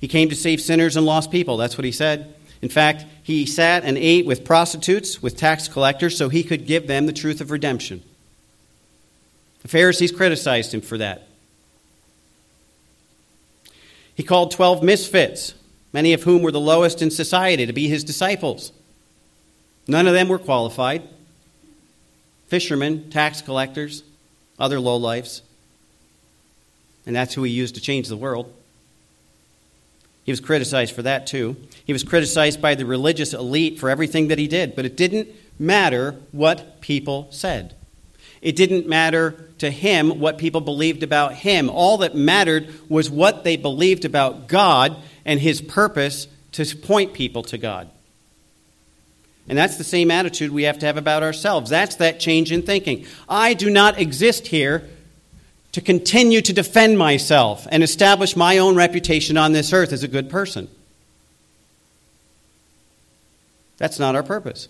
[0.00, 1.56] He came to save sinners and lost people.
[1.56, 2.32] That's what he said.
[2.62, 6.86] In fact, he sat and ate with prostitutes, with tax collectors, so he could give
[6.86, 8.02] them the truth of redemption.
[9.62, 11.26] The Pharisees criticized him for that.
[14.14, 15.54] He called 12 misfits,
[15.94, 18.72] many of whom were the lowest in society, to be his disciples.
[19.86, 21.08] None of them were qualified
[22.48, 24.04] fishermen, tax collectors,
[24.58, 25.40] other lowlifes.
[27.06, 28.52] And that's who he used to change the world.
[30.24, 31.56] He was criticized for that too.
[31.84, 35.28] He was criticized by the religious elite for everything that he did, but it didn't
[35.58, 37.74] matter what people said.
[38.40, 41.68] It didn't matter to him what people believed about him.
[41.68, 47.42] All that mattered was what they believed about God and his purpose to point people
[47.44, 47.90] to God.
[49.48, 51.68] And that's the same attitude we have to have about ourselves.
[51.68, 53.06] That's that change in thinking.
[53.28, 54.88] I do not exist here
[55.72, 60.08] to continue to defend myself and establish my own reputation on this earth as a
[60.08, 60.68] good person.
[63.76, 64.68] That's not our purpose.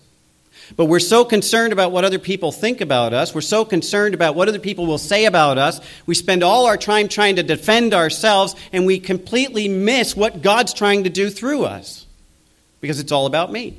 [0.76, 3.34] But we're so concerned about what other people think about us.
[3.34, 5.80] We're so concerned about what other people will say about us.
[6.06, 10.72] We spend all our time trying to defend ourselves, and we completely miss what God's
[10.72, 12.06] trying to do through us
[12.80, 13.78] because it's all about me.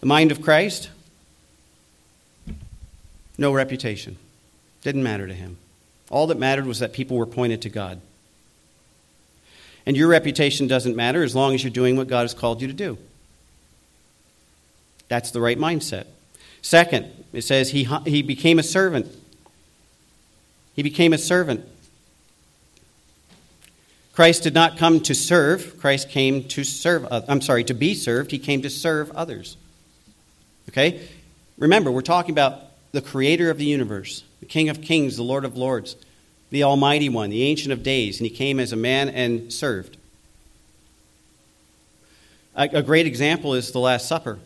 [0.00, 0.90] The mind of Christ
[3.38, 4.16] no reputation.
[4.82, 5.58] Didn't matter to him.
[6.10, 8.00] All that mattered was that people were pointed to God.
[9.86, 12.66] And your reputation doesn't matter as long as you're doing what God has called you
[12.66, 12.98] to do.
[15.08, 16.06] That's the right mindset.
[16.60, 19.06] Second, it says he, he became a servant.
[20.74, 21.64] He became a servant.
[24.12, 27.06] Christ did not come to serve, Christ came to serve.
[27.10, 28.30] I'm sorry, to be served.
[28.30, 29.56] He came to serve others.
[30.70, 31.06] Okay?
[31.58, 32.62] Remember, we're talking about
[32.92, 35.96] the creator of the universe, the King of kings, the Lord of lords,
[36.56, 39.98] the Almighty One, the Ancient of Days, and he came as a man and served.
[42.54, 44.38] A, great example is the Last Supper.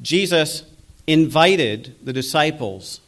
[0.00, 0.62] Jesus
[1.08, 3.00] invited the disciples,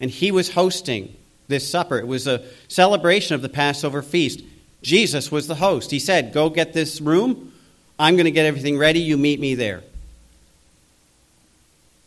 [0.00, 1.16] and he was hosting
[1.48, 1.98] this supper.
[1.98, 4.42] It was a celebration of the Passover feast.
[4.82, 5.90] Jesus was the host.
[5.90, 7.54] He said, Go get this room.
[7.98, 9.00] I'm going to get everything ready.
[9.00, 9.82] You meet me there.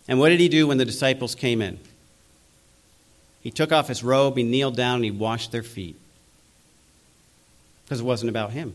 [0.08, 1.80] And what did he do when the disciples came in?
[3.46, 5.96] He took off his robe, he kneeled down, and he washed their feet.
[7.84, 8.74] Because it wasn't about him.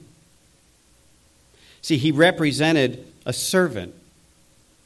[1.83, 3.97] See, he represented a servant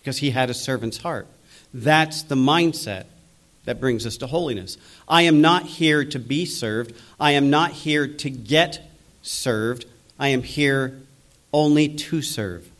[0.00, 1.26] because he had a servant's heart.
[1.74, 3.04] That's the mindset
[3.66, 4.78] that brings us to holiness.
[5.06, 6.94] I am not here to be served.
[7.20, 9.84] I am not here to get served.
[10.18, 10.98] I am here
[11.52, 12.70] only to serve.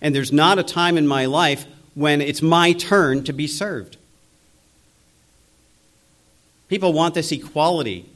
[0.00, 3.96] And there's not a time in my life when it's my turn to be served.
[6.70, 8.08] People want this equality.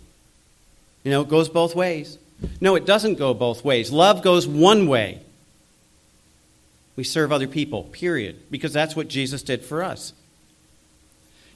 [1.03, 2.19] You know, it goes both ways.
[2.61, 3.91] No, it doesn't go both ways.
[3.91, 5.21] Love goes one way.
[6.95, 10.13] We serve other people, period, because that's what Jesus did for us.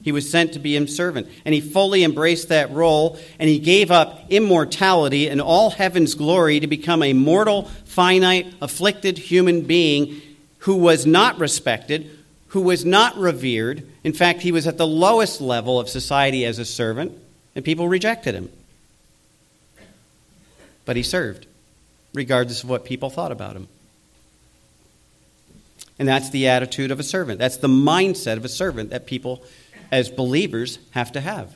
[0.01, 3.59] He was sent to be a servant, and he fully embraced that role, and he
[3.59, 10.21] gave up immortality and all heaven's glory to become a mortal, finite, afflicted human being
[10.59, 12.18] who was not respected,
[12.49, 13.87] who was not revered.
[14.03, 17.17] In fact, he was at the lowest level of society as a servant,
[17.55, 18.49] and people rejected him.
[20.85, 21.45] But he served,
[22.13, 23.67] regardless of what people thought about him.
[25.99, 27.39] And that's the attitude of a servant.
[27.39, 29.43] That's the mindset of a servant that people,
[29.91, 31.55] as believers, have to have.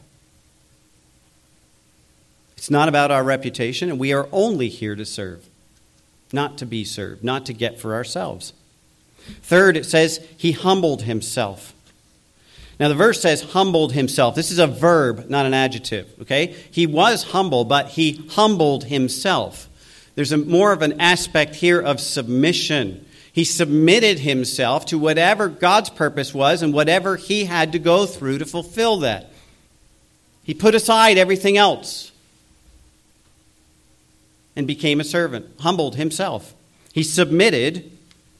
[2.57, 5.47] It's not about our reputation, and we are only here to serve,
[6.31, 8.53] not to be served, not to get for ourselves.
[9.41, 11.73] Third, it says he humbled himself.
[12.79, 14.35] Now, the verse says humbled himself.
[14.35, 16.55] This is a verb, not an adjective, okay?
[16.71, 19.69] He was humble, but he humbled himself.
[20.15, 23.05] There's a, more of an aspect here of submission.
[23.31, 28.39] He submitted himself to whatever God's purpose was and whatever he had to go through
[28.39, 29.31] to fulfill that.
[30.43, 32.11] He put aside everything else
[34.55, 36.53] and became a servant, humbled himself.
[36.91, 37.92] He submitted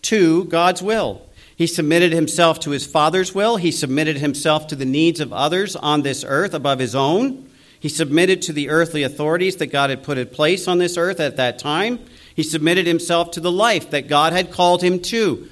[0.04, 1.22] to God's will.
[1.56, 3.58] He submitted himself to his Father's will.
[3.58, 7.50] He submitted himself to the needs of others on this earth above his own.
[7.80, 11.20] He submitted to the earthly authorities that God had put in place on this earth
[11.20, 12.00] at that time.
[12.36, 15.50] He submitted himself to the life that God had called him to,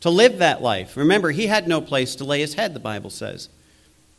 [0.00, 0.96] to live that life.
[0.96, 3.48] Remember, he had no place to lay his head, the Bible says.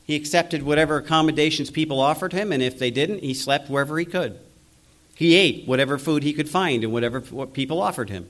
[0.06, 4.06] He accepted whatever accommodations people offered him, and if they didn't, he slept wherever he
[4.06, 4.38] could.
[5.16, 8.28] He ate whatever food he could find and whatever what people offered him.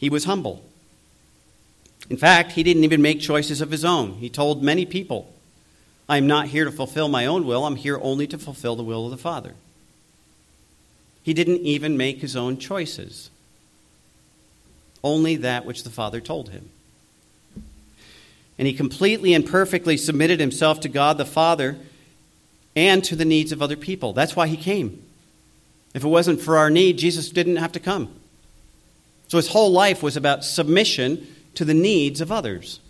[0.00, 0.64] He was humble.
[2.08, 4.14] In fact, he didn't even make choices of his own.
[4.14, 5.30] He told many people,
[6.08, 8.82] I am not here to fulfill my own will, I'm here only to fulfill the
[8.82, 9.54] will of the Father.
[11.22, 13.28] He didn't even make his own choices,
[15.04, 16.70] only that which the Father told him.
[18.58, 21.76] And he completely and perfectly submitted himself to God the Father
[22.74, 24.14] and to the needs of other people.
[24.14, 25.02] That's why he came.
[25.92, 28.14] If it wasn't for our need, Jesus didn't have to come.
[29.30, 31.24] So his whole life was about submission
[31.54, 32.80] to the needs of others.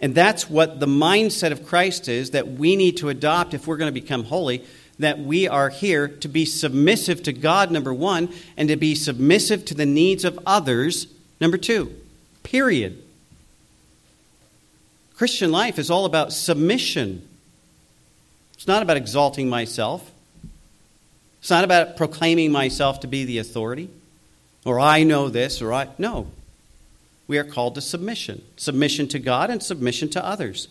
[0.00, 3.76] And that's what the mindset of Christ is that we need to adopt if we're
[3.76, 4.64] going to become holy.
[4.98, 9.64] That we are here to be submissive to God, number one, and to be submissive
[9.66, 11.06] to the needs of others,
[11.40, 11.94] number two.
[12.42, 13.00] Period.
[15.14, 17.24] Christian life is all about submission.
[18.54, 20.11] It's not about exalting myself.
[21.42, 23.90] It's not about proclaiming myself to be the authority,
[24.64, 25.88] or I know this, or I.
[25.98, 26.28] No
[27.32, 30.68] we are called to submission submission to God and submission to others.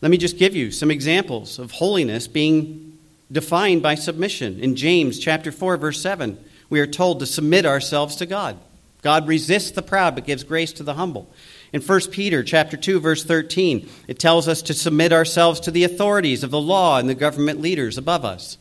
[0.00, 2.98] Let me just give you some examples of holiness being
[3.30, 4.58] defined by submission.
[4.60, 8.56] In James chapter 4 verse 7, we are told to submit ourselves to God.
[9.02, 11.28] God resists the proud but gives grace to the humble.
[11.72, 15.84] In 1 Peter chapter 2 verse 13, it tells us to submit ourselves to the
[15.84, 18.58] authorities of the law and the government leaders above us.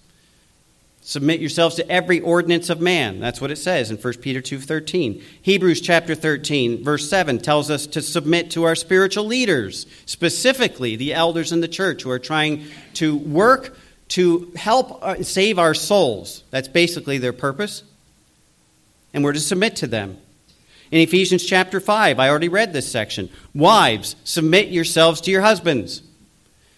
[1.01, 3.19] Submit yourselves to every ordinance of man.
[3.19, 5.21] That's what it says in 1 Peter 2:13.
[5.39, 11.13] Hebrews chapter 13 verse 7 tells us to submit to our spiritual leaders, specifically the
[11.13, 13.77] elders in the church who are trying to work
[14.07, 16.43] to help uh, save our souls.
[16.49, 17.83] That's basically their purpose.
[19.13, 20.17] And we're to submit to them.
[20.95, 23.29] In Ephesians chapter 5, I already read this section.
[23.53, 26.01] Wives, submit yourselves to your husbands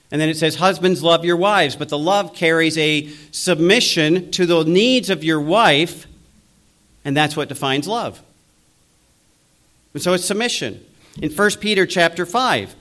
[0.10, 1.76] and then it says, Husbands, love your wives.
[1.76, 6.08] But the love carries a submission to the needs of your wife
[7.06, 8.20] And that's what defines love.
[9.94, 10.84] And so it's submission.
[11.22, 12.76] In 1 Peter chapter 5,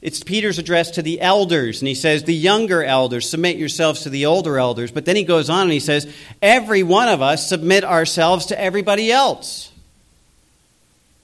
[0.00, 4.10] it's Peter's address to the elders, and he says, The younger elders, submit yourselves to
[4.10, 4.92] the older elders.
[4.92, 6.06] But then he goes on and he says,
[6.40, 9.72] Every one of us submit ourselves to everybody else.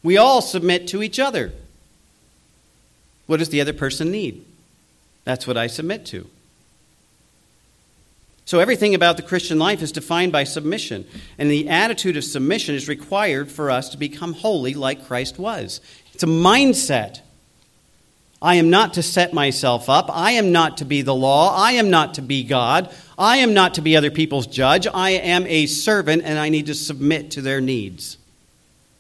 [0.03, 1.53] We all submit to each other.
[3.26, 4.44] What does the other person need?
[5.24, 6.28] That's what I submit to.
[8.44, 11.07] So, everything about the Christian life is defined by submission.
[11.38, 15.80] And the attitude of submission is required for us to become holy like Christ was.
[16.12, 17.20] It's a mindset.
[18.42, 20.11] I am not to set myself up.
[20.11, 21.57] I am not to be the law.
[21.57, 22.92] I am not to be God.
[23.16, 24.88] I am not to be other people's judge.
[24.92, 28.18] I am a servant and I need to submit to their needs.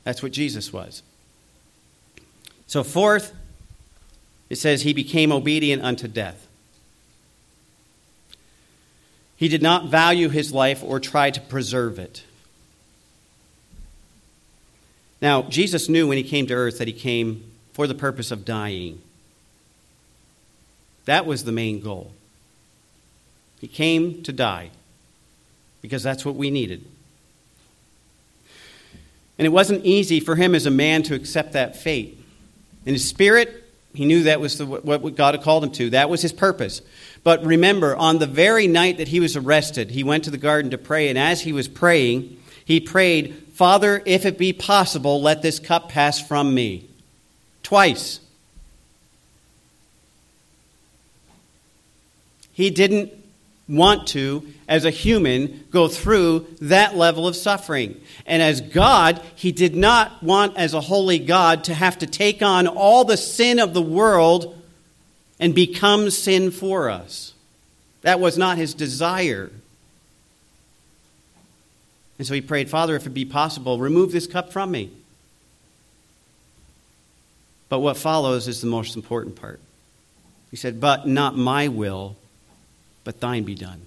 [0.04, 1.02] That's what Jesus was.
[2.66, 3.34] So, fourth,
[4.50, 6.46] it says, He became obedient unto death.
[9.36, 12.22] He did not value his life or try to preserve it.
[15.20, 18.44] Now, Jesus knew when he came to earth that he came for the purpose of
[18.44, 19.00] dying.
[21.04, 22.12] That was the main goal.
[23.60, 24.70] He came to die
[25.80, 26.84] because that's what we needed.
[29.38, 32.18] And it wasn't easy for him as a man to accept that fate.
[32.84, 33.64] In his spirit,
[33.94, 35.90] he knew that was the, what God had called him to.
[35.90, 36.82] That was his purpose.
[37.24, 40.70] But remember, on the very night that he was arrested, he went to the garden
[40.70, 45.42] to pray, and as he was praying, he prayed, Father, if it be possible, let
[45.42, 46.88] this cup pass from me.
[47.62, 48.20] Twice.
[52.52, 53.12] He didn't
[53.72, 57.98] want to, as a human, go through that level of suffering.
[58.26, 62.42] And as God, he did not want, as a holy God, to have to take
[62.42, 64.56] on all the sin of the world
[65.40, 67.32] and become sin for us.
[68.02, 69.50] That was not his desire.
[72.18, 74.90] And so he prayed, Father, if it be possible, remove this cup from me.
[77.70, 79.58] But what follows is the most important part.
[80.50, 82.16] He said, But not my will,
[83.04, 83.86] but thine be done.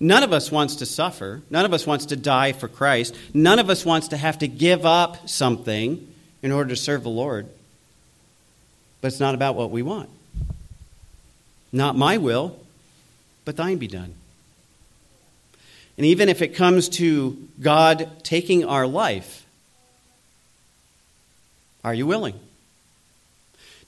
[0.00, 1.42] None of us wants to suffer.
[1.50, 3.14] None of us wants to die for Christ.
[3.32, 6.06] None of us wants to have to give up something
[6.42, 7.48] in order to serve the Lord.
[9.00, 10.10] But it's not about what we want.
[11.72, 12.58] Not my will,
[13.44, 14.14] but thine be done.
[15.96, 19.46] And even if it comes to God taking our life,
[21.84, 22.38] are you willing?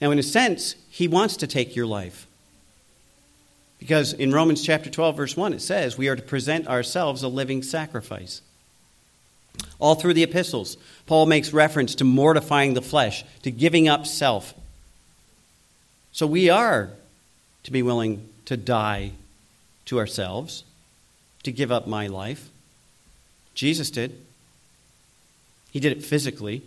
[0.01, 2.26] Now, in a sense, He wants to take your life.
[3.79, 7.29] Because in Romans chapter 12, verse 1, it says, We are to present ourselves a
[7.29, 8.41] living sacrifice.
[9.79, 14.55] All through the epistles, Paul makes reference to mortifying the flesh, to giving up self.
[16.13, 16.91] So we are
[17.65, 19.13] to be willing to die
[19.87, 20.65] to ourselves,
[21.43, 22.49] to give up my life.
[23.55, 24.19] Jesus did.
[25.71, 26.63] He did it physically.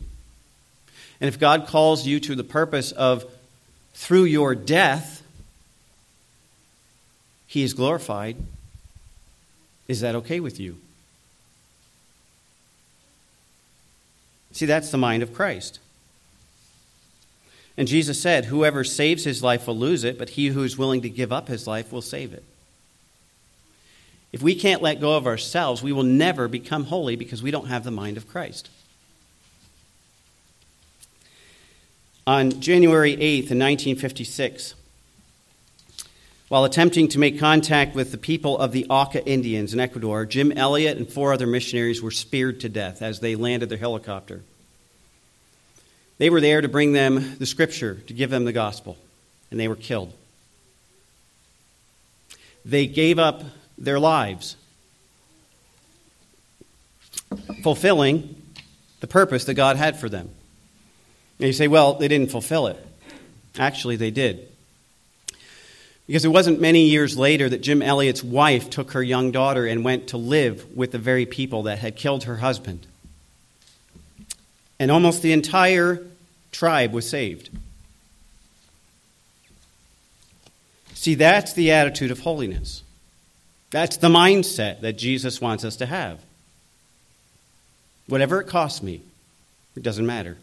[1.20, 3.26] And if God calls you to the purpose of,
[3.94, 5.19] through your death,
[7.50, 8.38] he is glorified.
[9.88, 10.78] Is that okay with you?
[14.52, 15.80] See, that's the mind of Christ.
[17.76, 21.02] And Jesus said, Whoever saves his life will lose it, but he who is willing
[21.02, 22.44] to give up his life will save it.
[24.32, 27.68] If we can't let go of ourselves, we will never become holy because we don't
[27.68, 28.70] have the mind of Christ.
[32.28, 34.76] On January 8th, in 1956,
[36.50, 40.52] while attempting to make contact with the people of the Auca Indians in Ecuador, Jim
[40.52, 44.42] Elliot and four other missionaries were speared to death as they landed their helicopter.
[46.18, 48.98] They were there to bring them the scripture, to give them the gospel,
[49.52, 50.12] and they were killed.
[52.66, 53.44] They gave up
[53.78, 54.58] their lives,
[57.64, 58.42] fulfilling
[59.02, 60.30] the purpose that God had for them.
[61.38, 62.86] And you say, well, they didn't fulfill it.
[63.58, 64.49] Actually, they did.
[66.10, 69.86] Because it wasn't many years later that Jim Elliot's wife took her young daughter and
[69.86, 72.88] went to live with the very people that had killed her husband.
[74.80, 76.04] And almost the entire
[76.52, 77.52] tribe was saved.
[80.96, 82.82] See, that's the attitude of holiness.
[83.70, 86.24] That's the mindset that Jesus wants us to have.
[88.08, 89.04] Whatever it costs me,
[89.76, 90.38] it doesn't matter.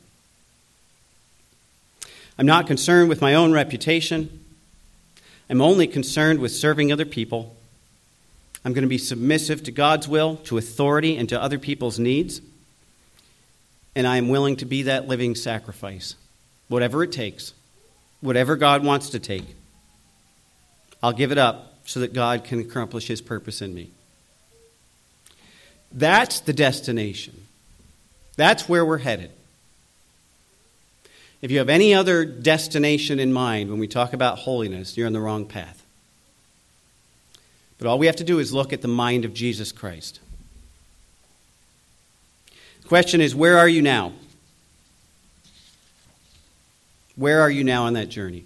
[2.39, 4.45] I'm not concerned with my own reputation.
[5.49, 7.55] I'm only concerned with serving other people.
[8.65, 12.41] I'm going to be submissive to God's will, to authority, and to other people's needs.
[13.95, 16.17] And I am willing to be that living sacrifice,
[16.69, 17.55] whatever it takes,
[18.21, 19.45] whatever God wants to take.
[21.03, 23.91] I'll give it up so that God can accomplish his purpose in me.
[25.93, 27.47] That's the destination.
[28.37, 29.31] That's where we're headed.
[31.47, 35.13] If you have any other destination in mind when we talk about holiness, you're on
[35.13, 35.87] the wrong path.
[37.79, 40.19] But all we have to do is look at the mind of Jesus Christ.
[42.83, 44.11] The question is where are you now?
[47.15, 48.45] Where are you now on that journey?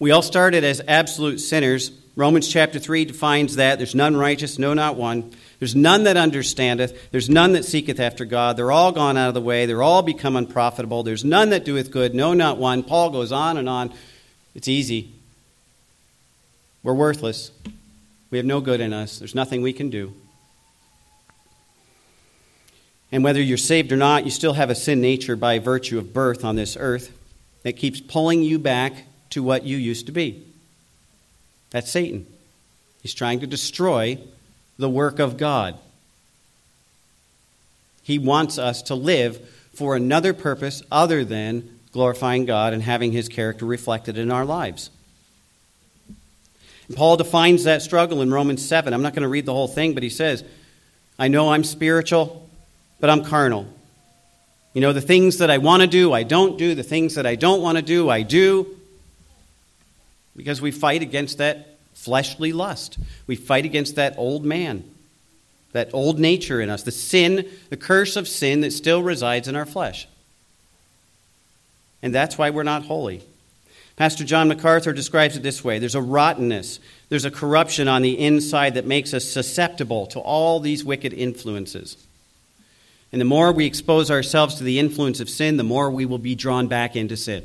[0.00, 1.92] We all started as absolute sinners.
[2.20, 3.78] Romans chapter 3 defines that.
[3.78, 5.32] There's none righteous, no, not one.
[5.58, 7.10] There's none that understandeth.
[7.10, 8.58] There's none that seeketh after God.
[8.58, 9.64] They're all gone out of the way.
[9.64, 11.02] They're all become unprofitable.
[11.02, 12.82] There's none that doeth good, no, not one.
[12.82, 13.94] Paul goes on and on.
[14.54, 15.14] It's easy.
[16.82, 17.52] We're worthless.
[18.30, 19.18] We have no good in us.
[19.18, 20.12] There's nothing we can do.
[23.10, 26.12] And whether you're saved or not, you still have a sin nature by virtue of
[26.12, 27.16] birth on this earth
[27.62, 30.48] that keeps pulling you back to what you used to be.
[31.70, 32.26] That's Satan.
[33.02, 34.18] He's trying to destroy
[34.78, 35.78] the work of God.
[38.02, 39.40] He wants us to live
[39.74, 44.90] for another purpose other than glorifying God and having His character reflected in our lives.
[46.88, 48.92] And Paul defines that struggle in Romans 7.
[48.92, 50.42] I'm not going to read the whole thing, but he says,
[51.18, 52.48] I know I'm spiritual,
[52.98, 53.66] but I'm carnal.
[54.72, 56.74] You know, the things that I want to do, I don't do.
[56.74, 58.76] The things that I don't want to do, I do.
[60.36, 62.98] Because we fight against that fleshly lust.
[63.26, 64.84] We fight against that old man,
[65.72, 69.56] that old nature in us, the sin, the curse of sin that still resides in
[69.56, 70.08] our flesh.
[72.02, 73.22] And that's why we're not holy.
[73.96, 78.18] Pastor John MacArthur describes it this way there's a rottenness, there's a corruption on the
[78.18, 81.98] inside that makes us susceptible to all these wicked influences.
[83.12, 86.18] And the more we expose ourselves to the influence of sin, the more we will
[86.18, 87.44] be drawn back into sin.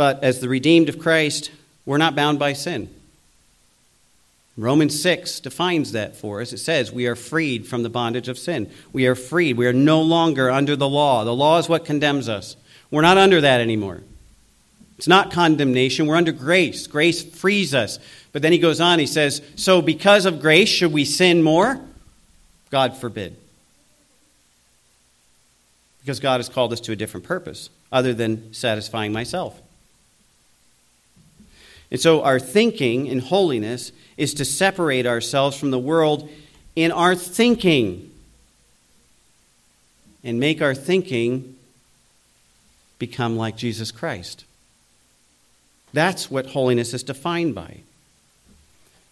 [0.00, 1.50] But as the redeemed of Christ,
[1.84, 2.88] we're not bound by sin.
[4.56, 6.54] Romans 6 defines that for us.
[6.54, 8.70] It says, We are freed from the bondage of sin.
[8.94, 9.58] We are freed.
[9.58, 11.24] We are no longer under the law.
[11.24, 12.56] The law is what condemns us.
[12.90, 14.00] We're not under that anymore.
[14.96, 16.06] It's not condemnation.
[16.06, 16.86] We're under grace.
[16.86, 17.98] Grace frees us.
[18.32, 21.78] But then he goes on, he says, So because of grace, should we sin more?
[22.70, 23.36] God forbid.
[26.00, 29.60] Because God has called us to a different purpose other than satisfying myself.
[31.90, 36.28] And so our thinking in holiness is to separate ourselves from the world
[36.76, 38.10] in our thinking
[40.22, 41.56] and make our thinking
[42.98, 44.44] become like Jesus Christ.
[45.92, 47.78] That's what holiness is defined by.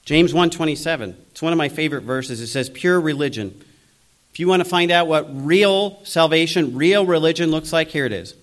[0.05, 1.17] James 1:27.
[1.33, 2.41] It's one of my favorite verses.
[2.41, 3.61] It says pure religion.
[4.33, 8.13] If you want to find out what real salvation, real religion looks like, here it
[8.13, 8.35] is.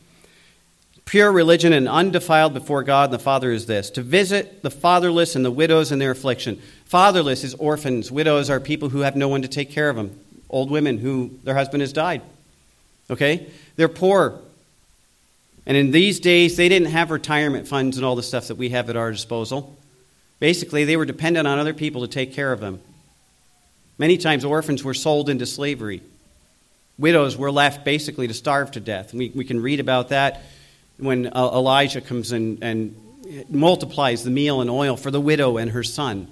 [1.06, 5.36] Pure religion and undefiled before God and the Father is this to visit the fatherless
[5.36, 6.60] and the widows in their affliction.
[6.86, 8.12] Fatherless is orphans.
[8.12, 10.20] Widows are people who have no one to take care of them.
[10.50, 12.24] Old women who their husband has died.
[13.12, 13.48] Okay?
[13.76, 14.40] They're poor.
[15.68, 18.70] And in these days, they didn't have retirement funds and all the stuff that we
[18.70, 19.76] have at our disposal.
[20.40, 22.82] Basically, they were dependent on other people to take care of them.
[23.98, 26.02] Many times, orphans were sold into slavery.
[26.98, 29.14] Widows were left basically to starve to death.
[29.14, 30.44] We, we can read about that
[30.98, 32.96] when uh, Elijah comes in and
[33.50, 36.28] multiplies the meal and oil for the widow and her son.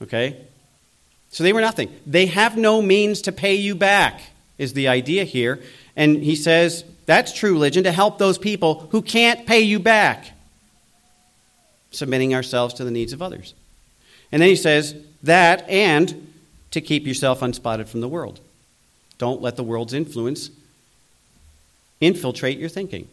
[0.00, 0.36] Okay?
[1.30, 1.90] So they were nothing.
[2.06, 4.20] They have no means to pay you back,
[4.58, 5.60] is the idea here.
[5.96, 10.32] And he says that's true religion to help those people who can't pay you back
[11.90, 13.54] submitting ourselves to the needs of others.
[14.30, 16.32] And then he says that and
[16.70, 18.40] to keep yourself unspotted from the world.
[19.18, 20.50] Don't let the world's influence
[22.02, 23.08] infiltrate your thinking.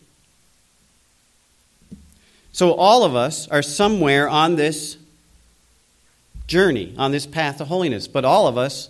[2.51, 4.97] So, all of us are somewhere on this
[6.47, 8.89] journey, on this path to holiness, but all of us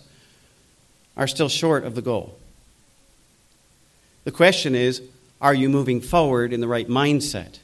[1.16, 2.36] are still short of the goal.
[4.24, 5.02] The question is
[5.40, 7.58] are you moving forward in the right mindset?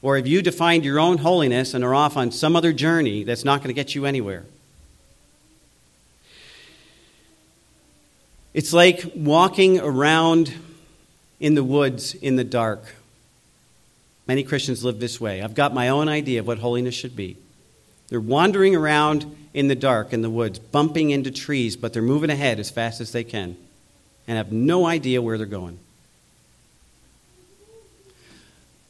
[0.00, 3.44] Or have you defined your own holiness and are off on some other journey that's
[3.44, 4.44] not going to get you anywhere?
[8.54, 10.54] It's like walking around
[11.40, 12.82] in the woods in the dark.
[14.28, 15.42] Many Christians live this way.
[15.42, 17.36] I've got my own idea of what holiness should be.
[18.08, 22.30] They're wandering around in the dark in the woods, bumping into trees, but they're moving
[22.30, 23.56] ahead as fast as they can
[24.26, 25.78] and have no idea where they're going.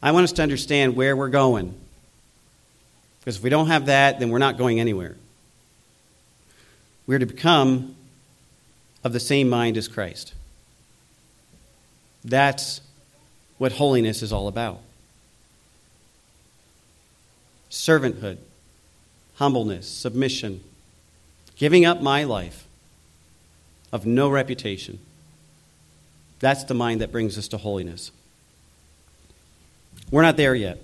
[0.03, 1.75] I want us to understand where we're going.
[3.21, 5.17] Because if we don't have that, then we're not going anywhere.
[7.07, 7.97] We're to become
[9.05, 10.35] of the same mind as Christ.
[12.25, 12.81] That's
[13.59, 14.81] what holiness is all about.
[17.75, 18.39] servanthood,
[19.35, 20.63] humbleness, submission,
[21.57, 22.67] giving up my life
[23.93, 25.01] of no reputation.
[26.39, 28.13] That's the mind that brings us to holiness.
[30.11, 30.79] We're not there yet,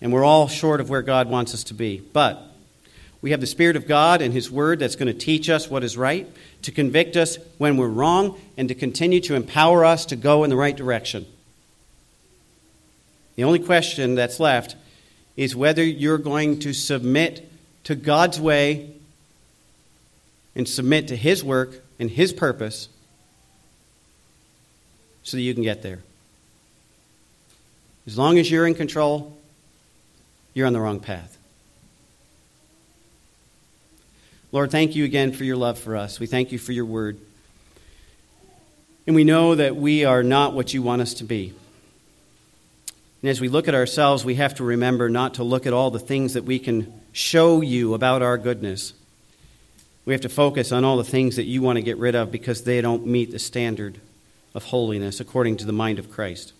[0.00, 2.00] and we're all short of where God wants us to be.
[2.12, 2.40] But
[3.22, 5.84] we have the Spirit of God and His Word that's going to teach us what
[5.84, 6.26] is right,
[6.62, 10.50] to convict us when we're wrong, and to continue to empower us to go in
[10.50, 11.26] the right direction.
[13.36, 14.76] The only question that's left
[15.36, 17.50] is whether you're going to submit
[17.84, 18.94] to God's way
[20.54, 22.88] and submit to His work and His purpose
[25.22, 26.00] so that you can get there.
[28.06, 29.36] As long as you're in control,
[30.54, 31.36] you're on the wrong path.
[34.52, 36.18] Lord, thank you again for your love for us.
[36.18, 37.18] We thank you for your word.
[39.06, 41.54] And we know that we are not what you want us to be.
[43.22, 45.90] And as we look at ourselves, we have to remember not to look at all
[45.90, 48.92] the things that we can show you about our goodness.
[50.04, 52.32] We have to focus on all the things that you want to get rid of
[52.32, 54.00] because they don't meet the standard
[54.54, 56.54] of holiness according to the mind of Christ.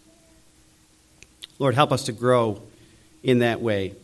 [1.59, 2.63] Lord, help us to grow
[3.25, 3.95] in that way.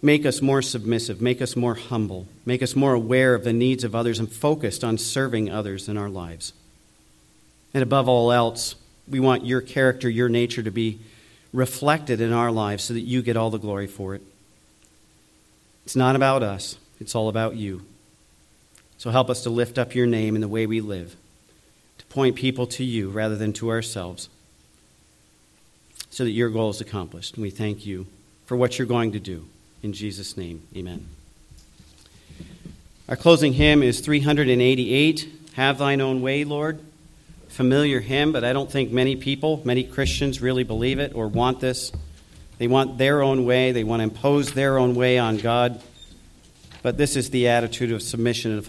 [0.00, 3.82] Make us more submissive, make us more humble, make us more aware of the needs
[3.82, 6.52] of others and focused on serving others in our lives.
[7.74, 8.76] And above all else,
[9.08, 11.00] we want your character, your nature to be
[11.52, 14.22] reflected in our lives so that you get all the glory for it.
[15.84, 17.82] It's not about us, it's all about you.
[18.98, 21.16] So help us to lift up your name in the way we live,
[21.98, 24.28] to point people to you rather than to ourselves,
[26.10, 27.34] so that your goal is accomplished.
[27.34, 28.06] And we thank you
[28.46, 29.46] for what you're going to do.
[29.82, 31.06] In Jesus' name, amen.
[33.08, 36.80] Our closing hymn is 388 Have Thine Own Way, Lord.
[37.48, 41.60] Familiar hymn, but I don't think many people, many Christians, really believe it or want
[41.60, 41.92] this.
[42.58, 45.80] They want their own way, they want to impose their own way on God.
[46.82, 48.68] But this is the attitude of submission and of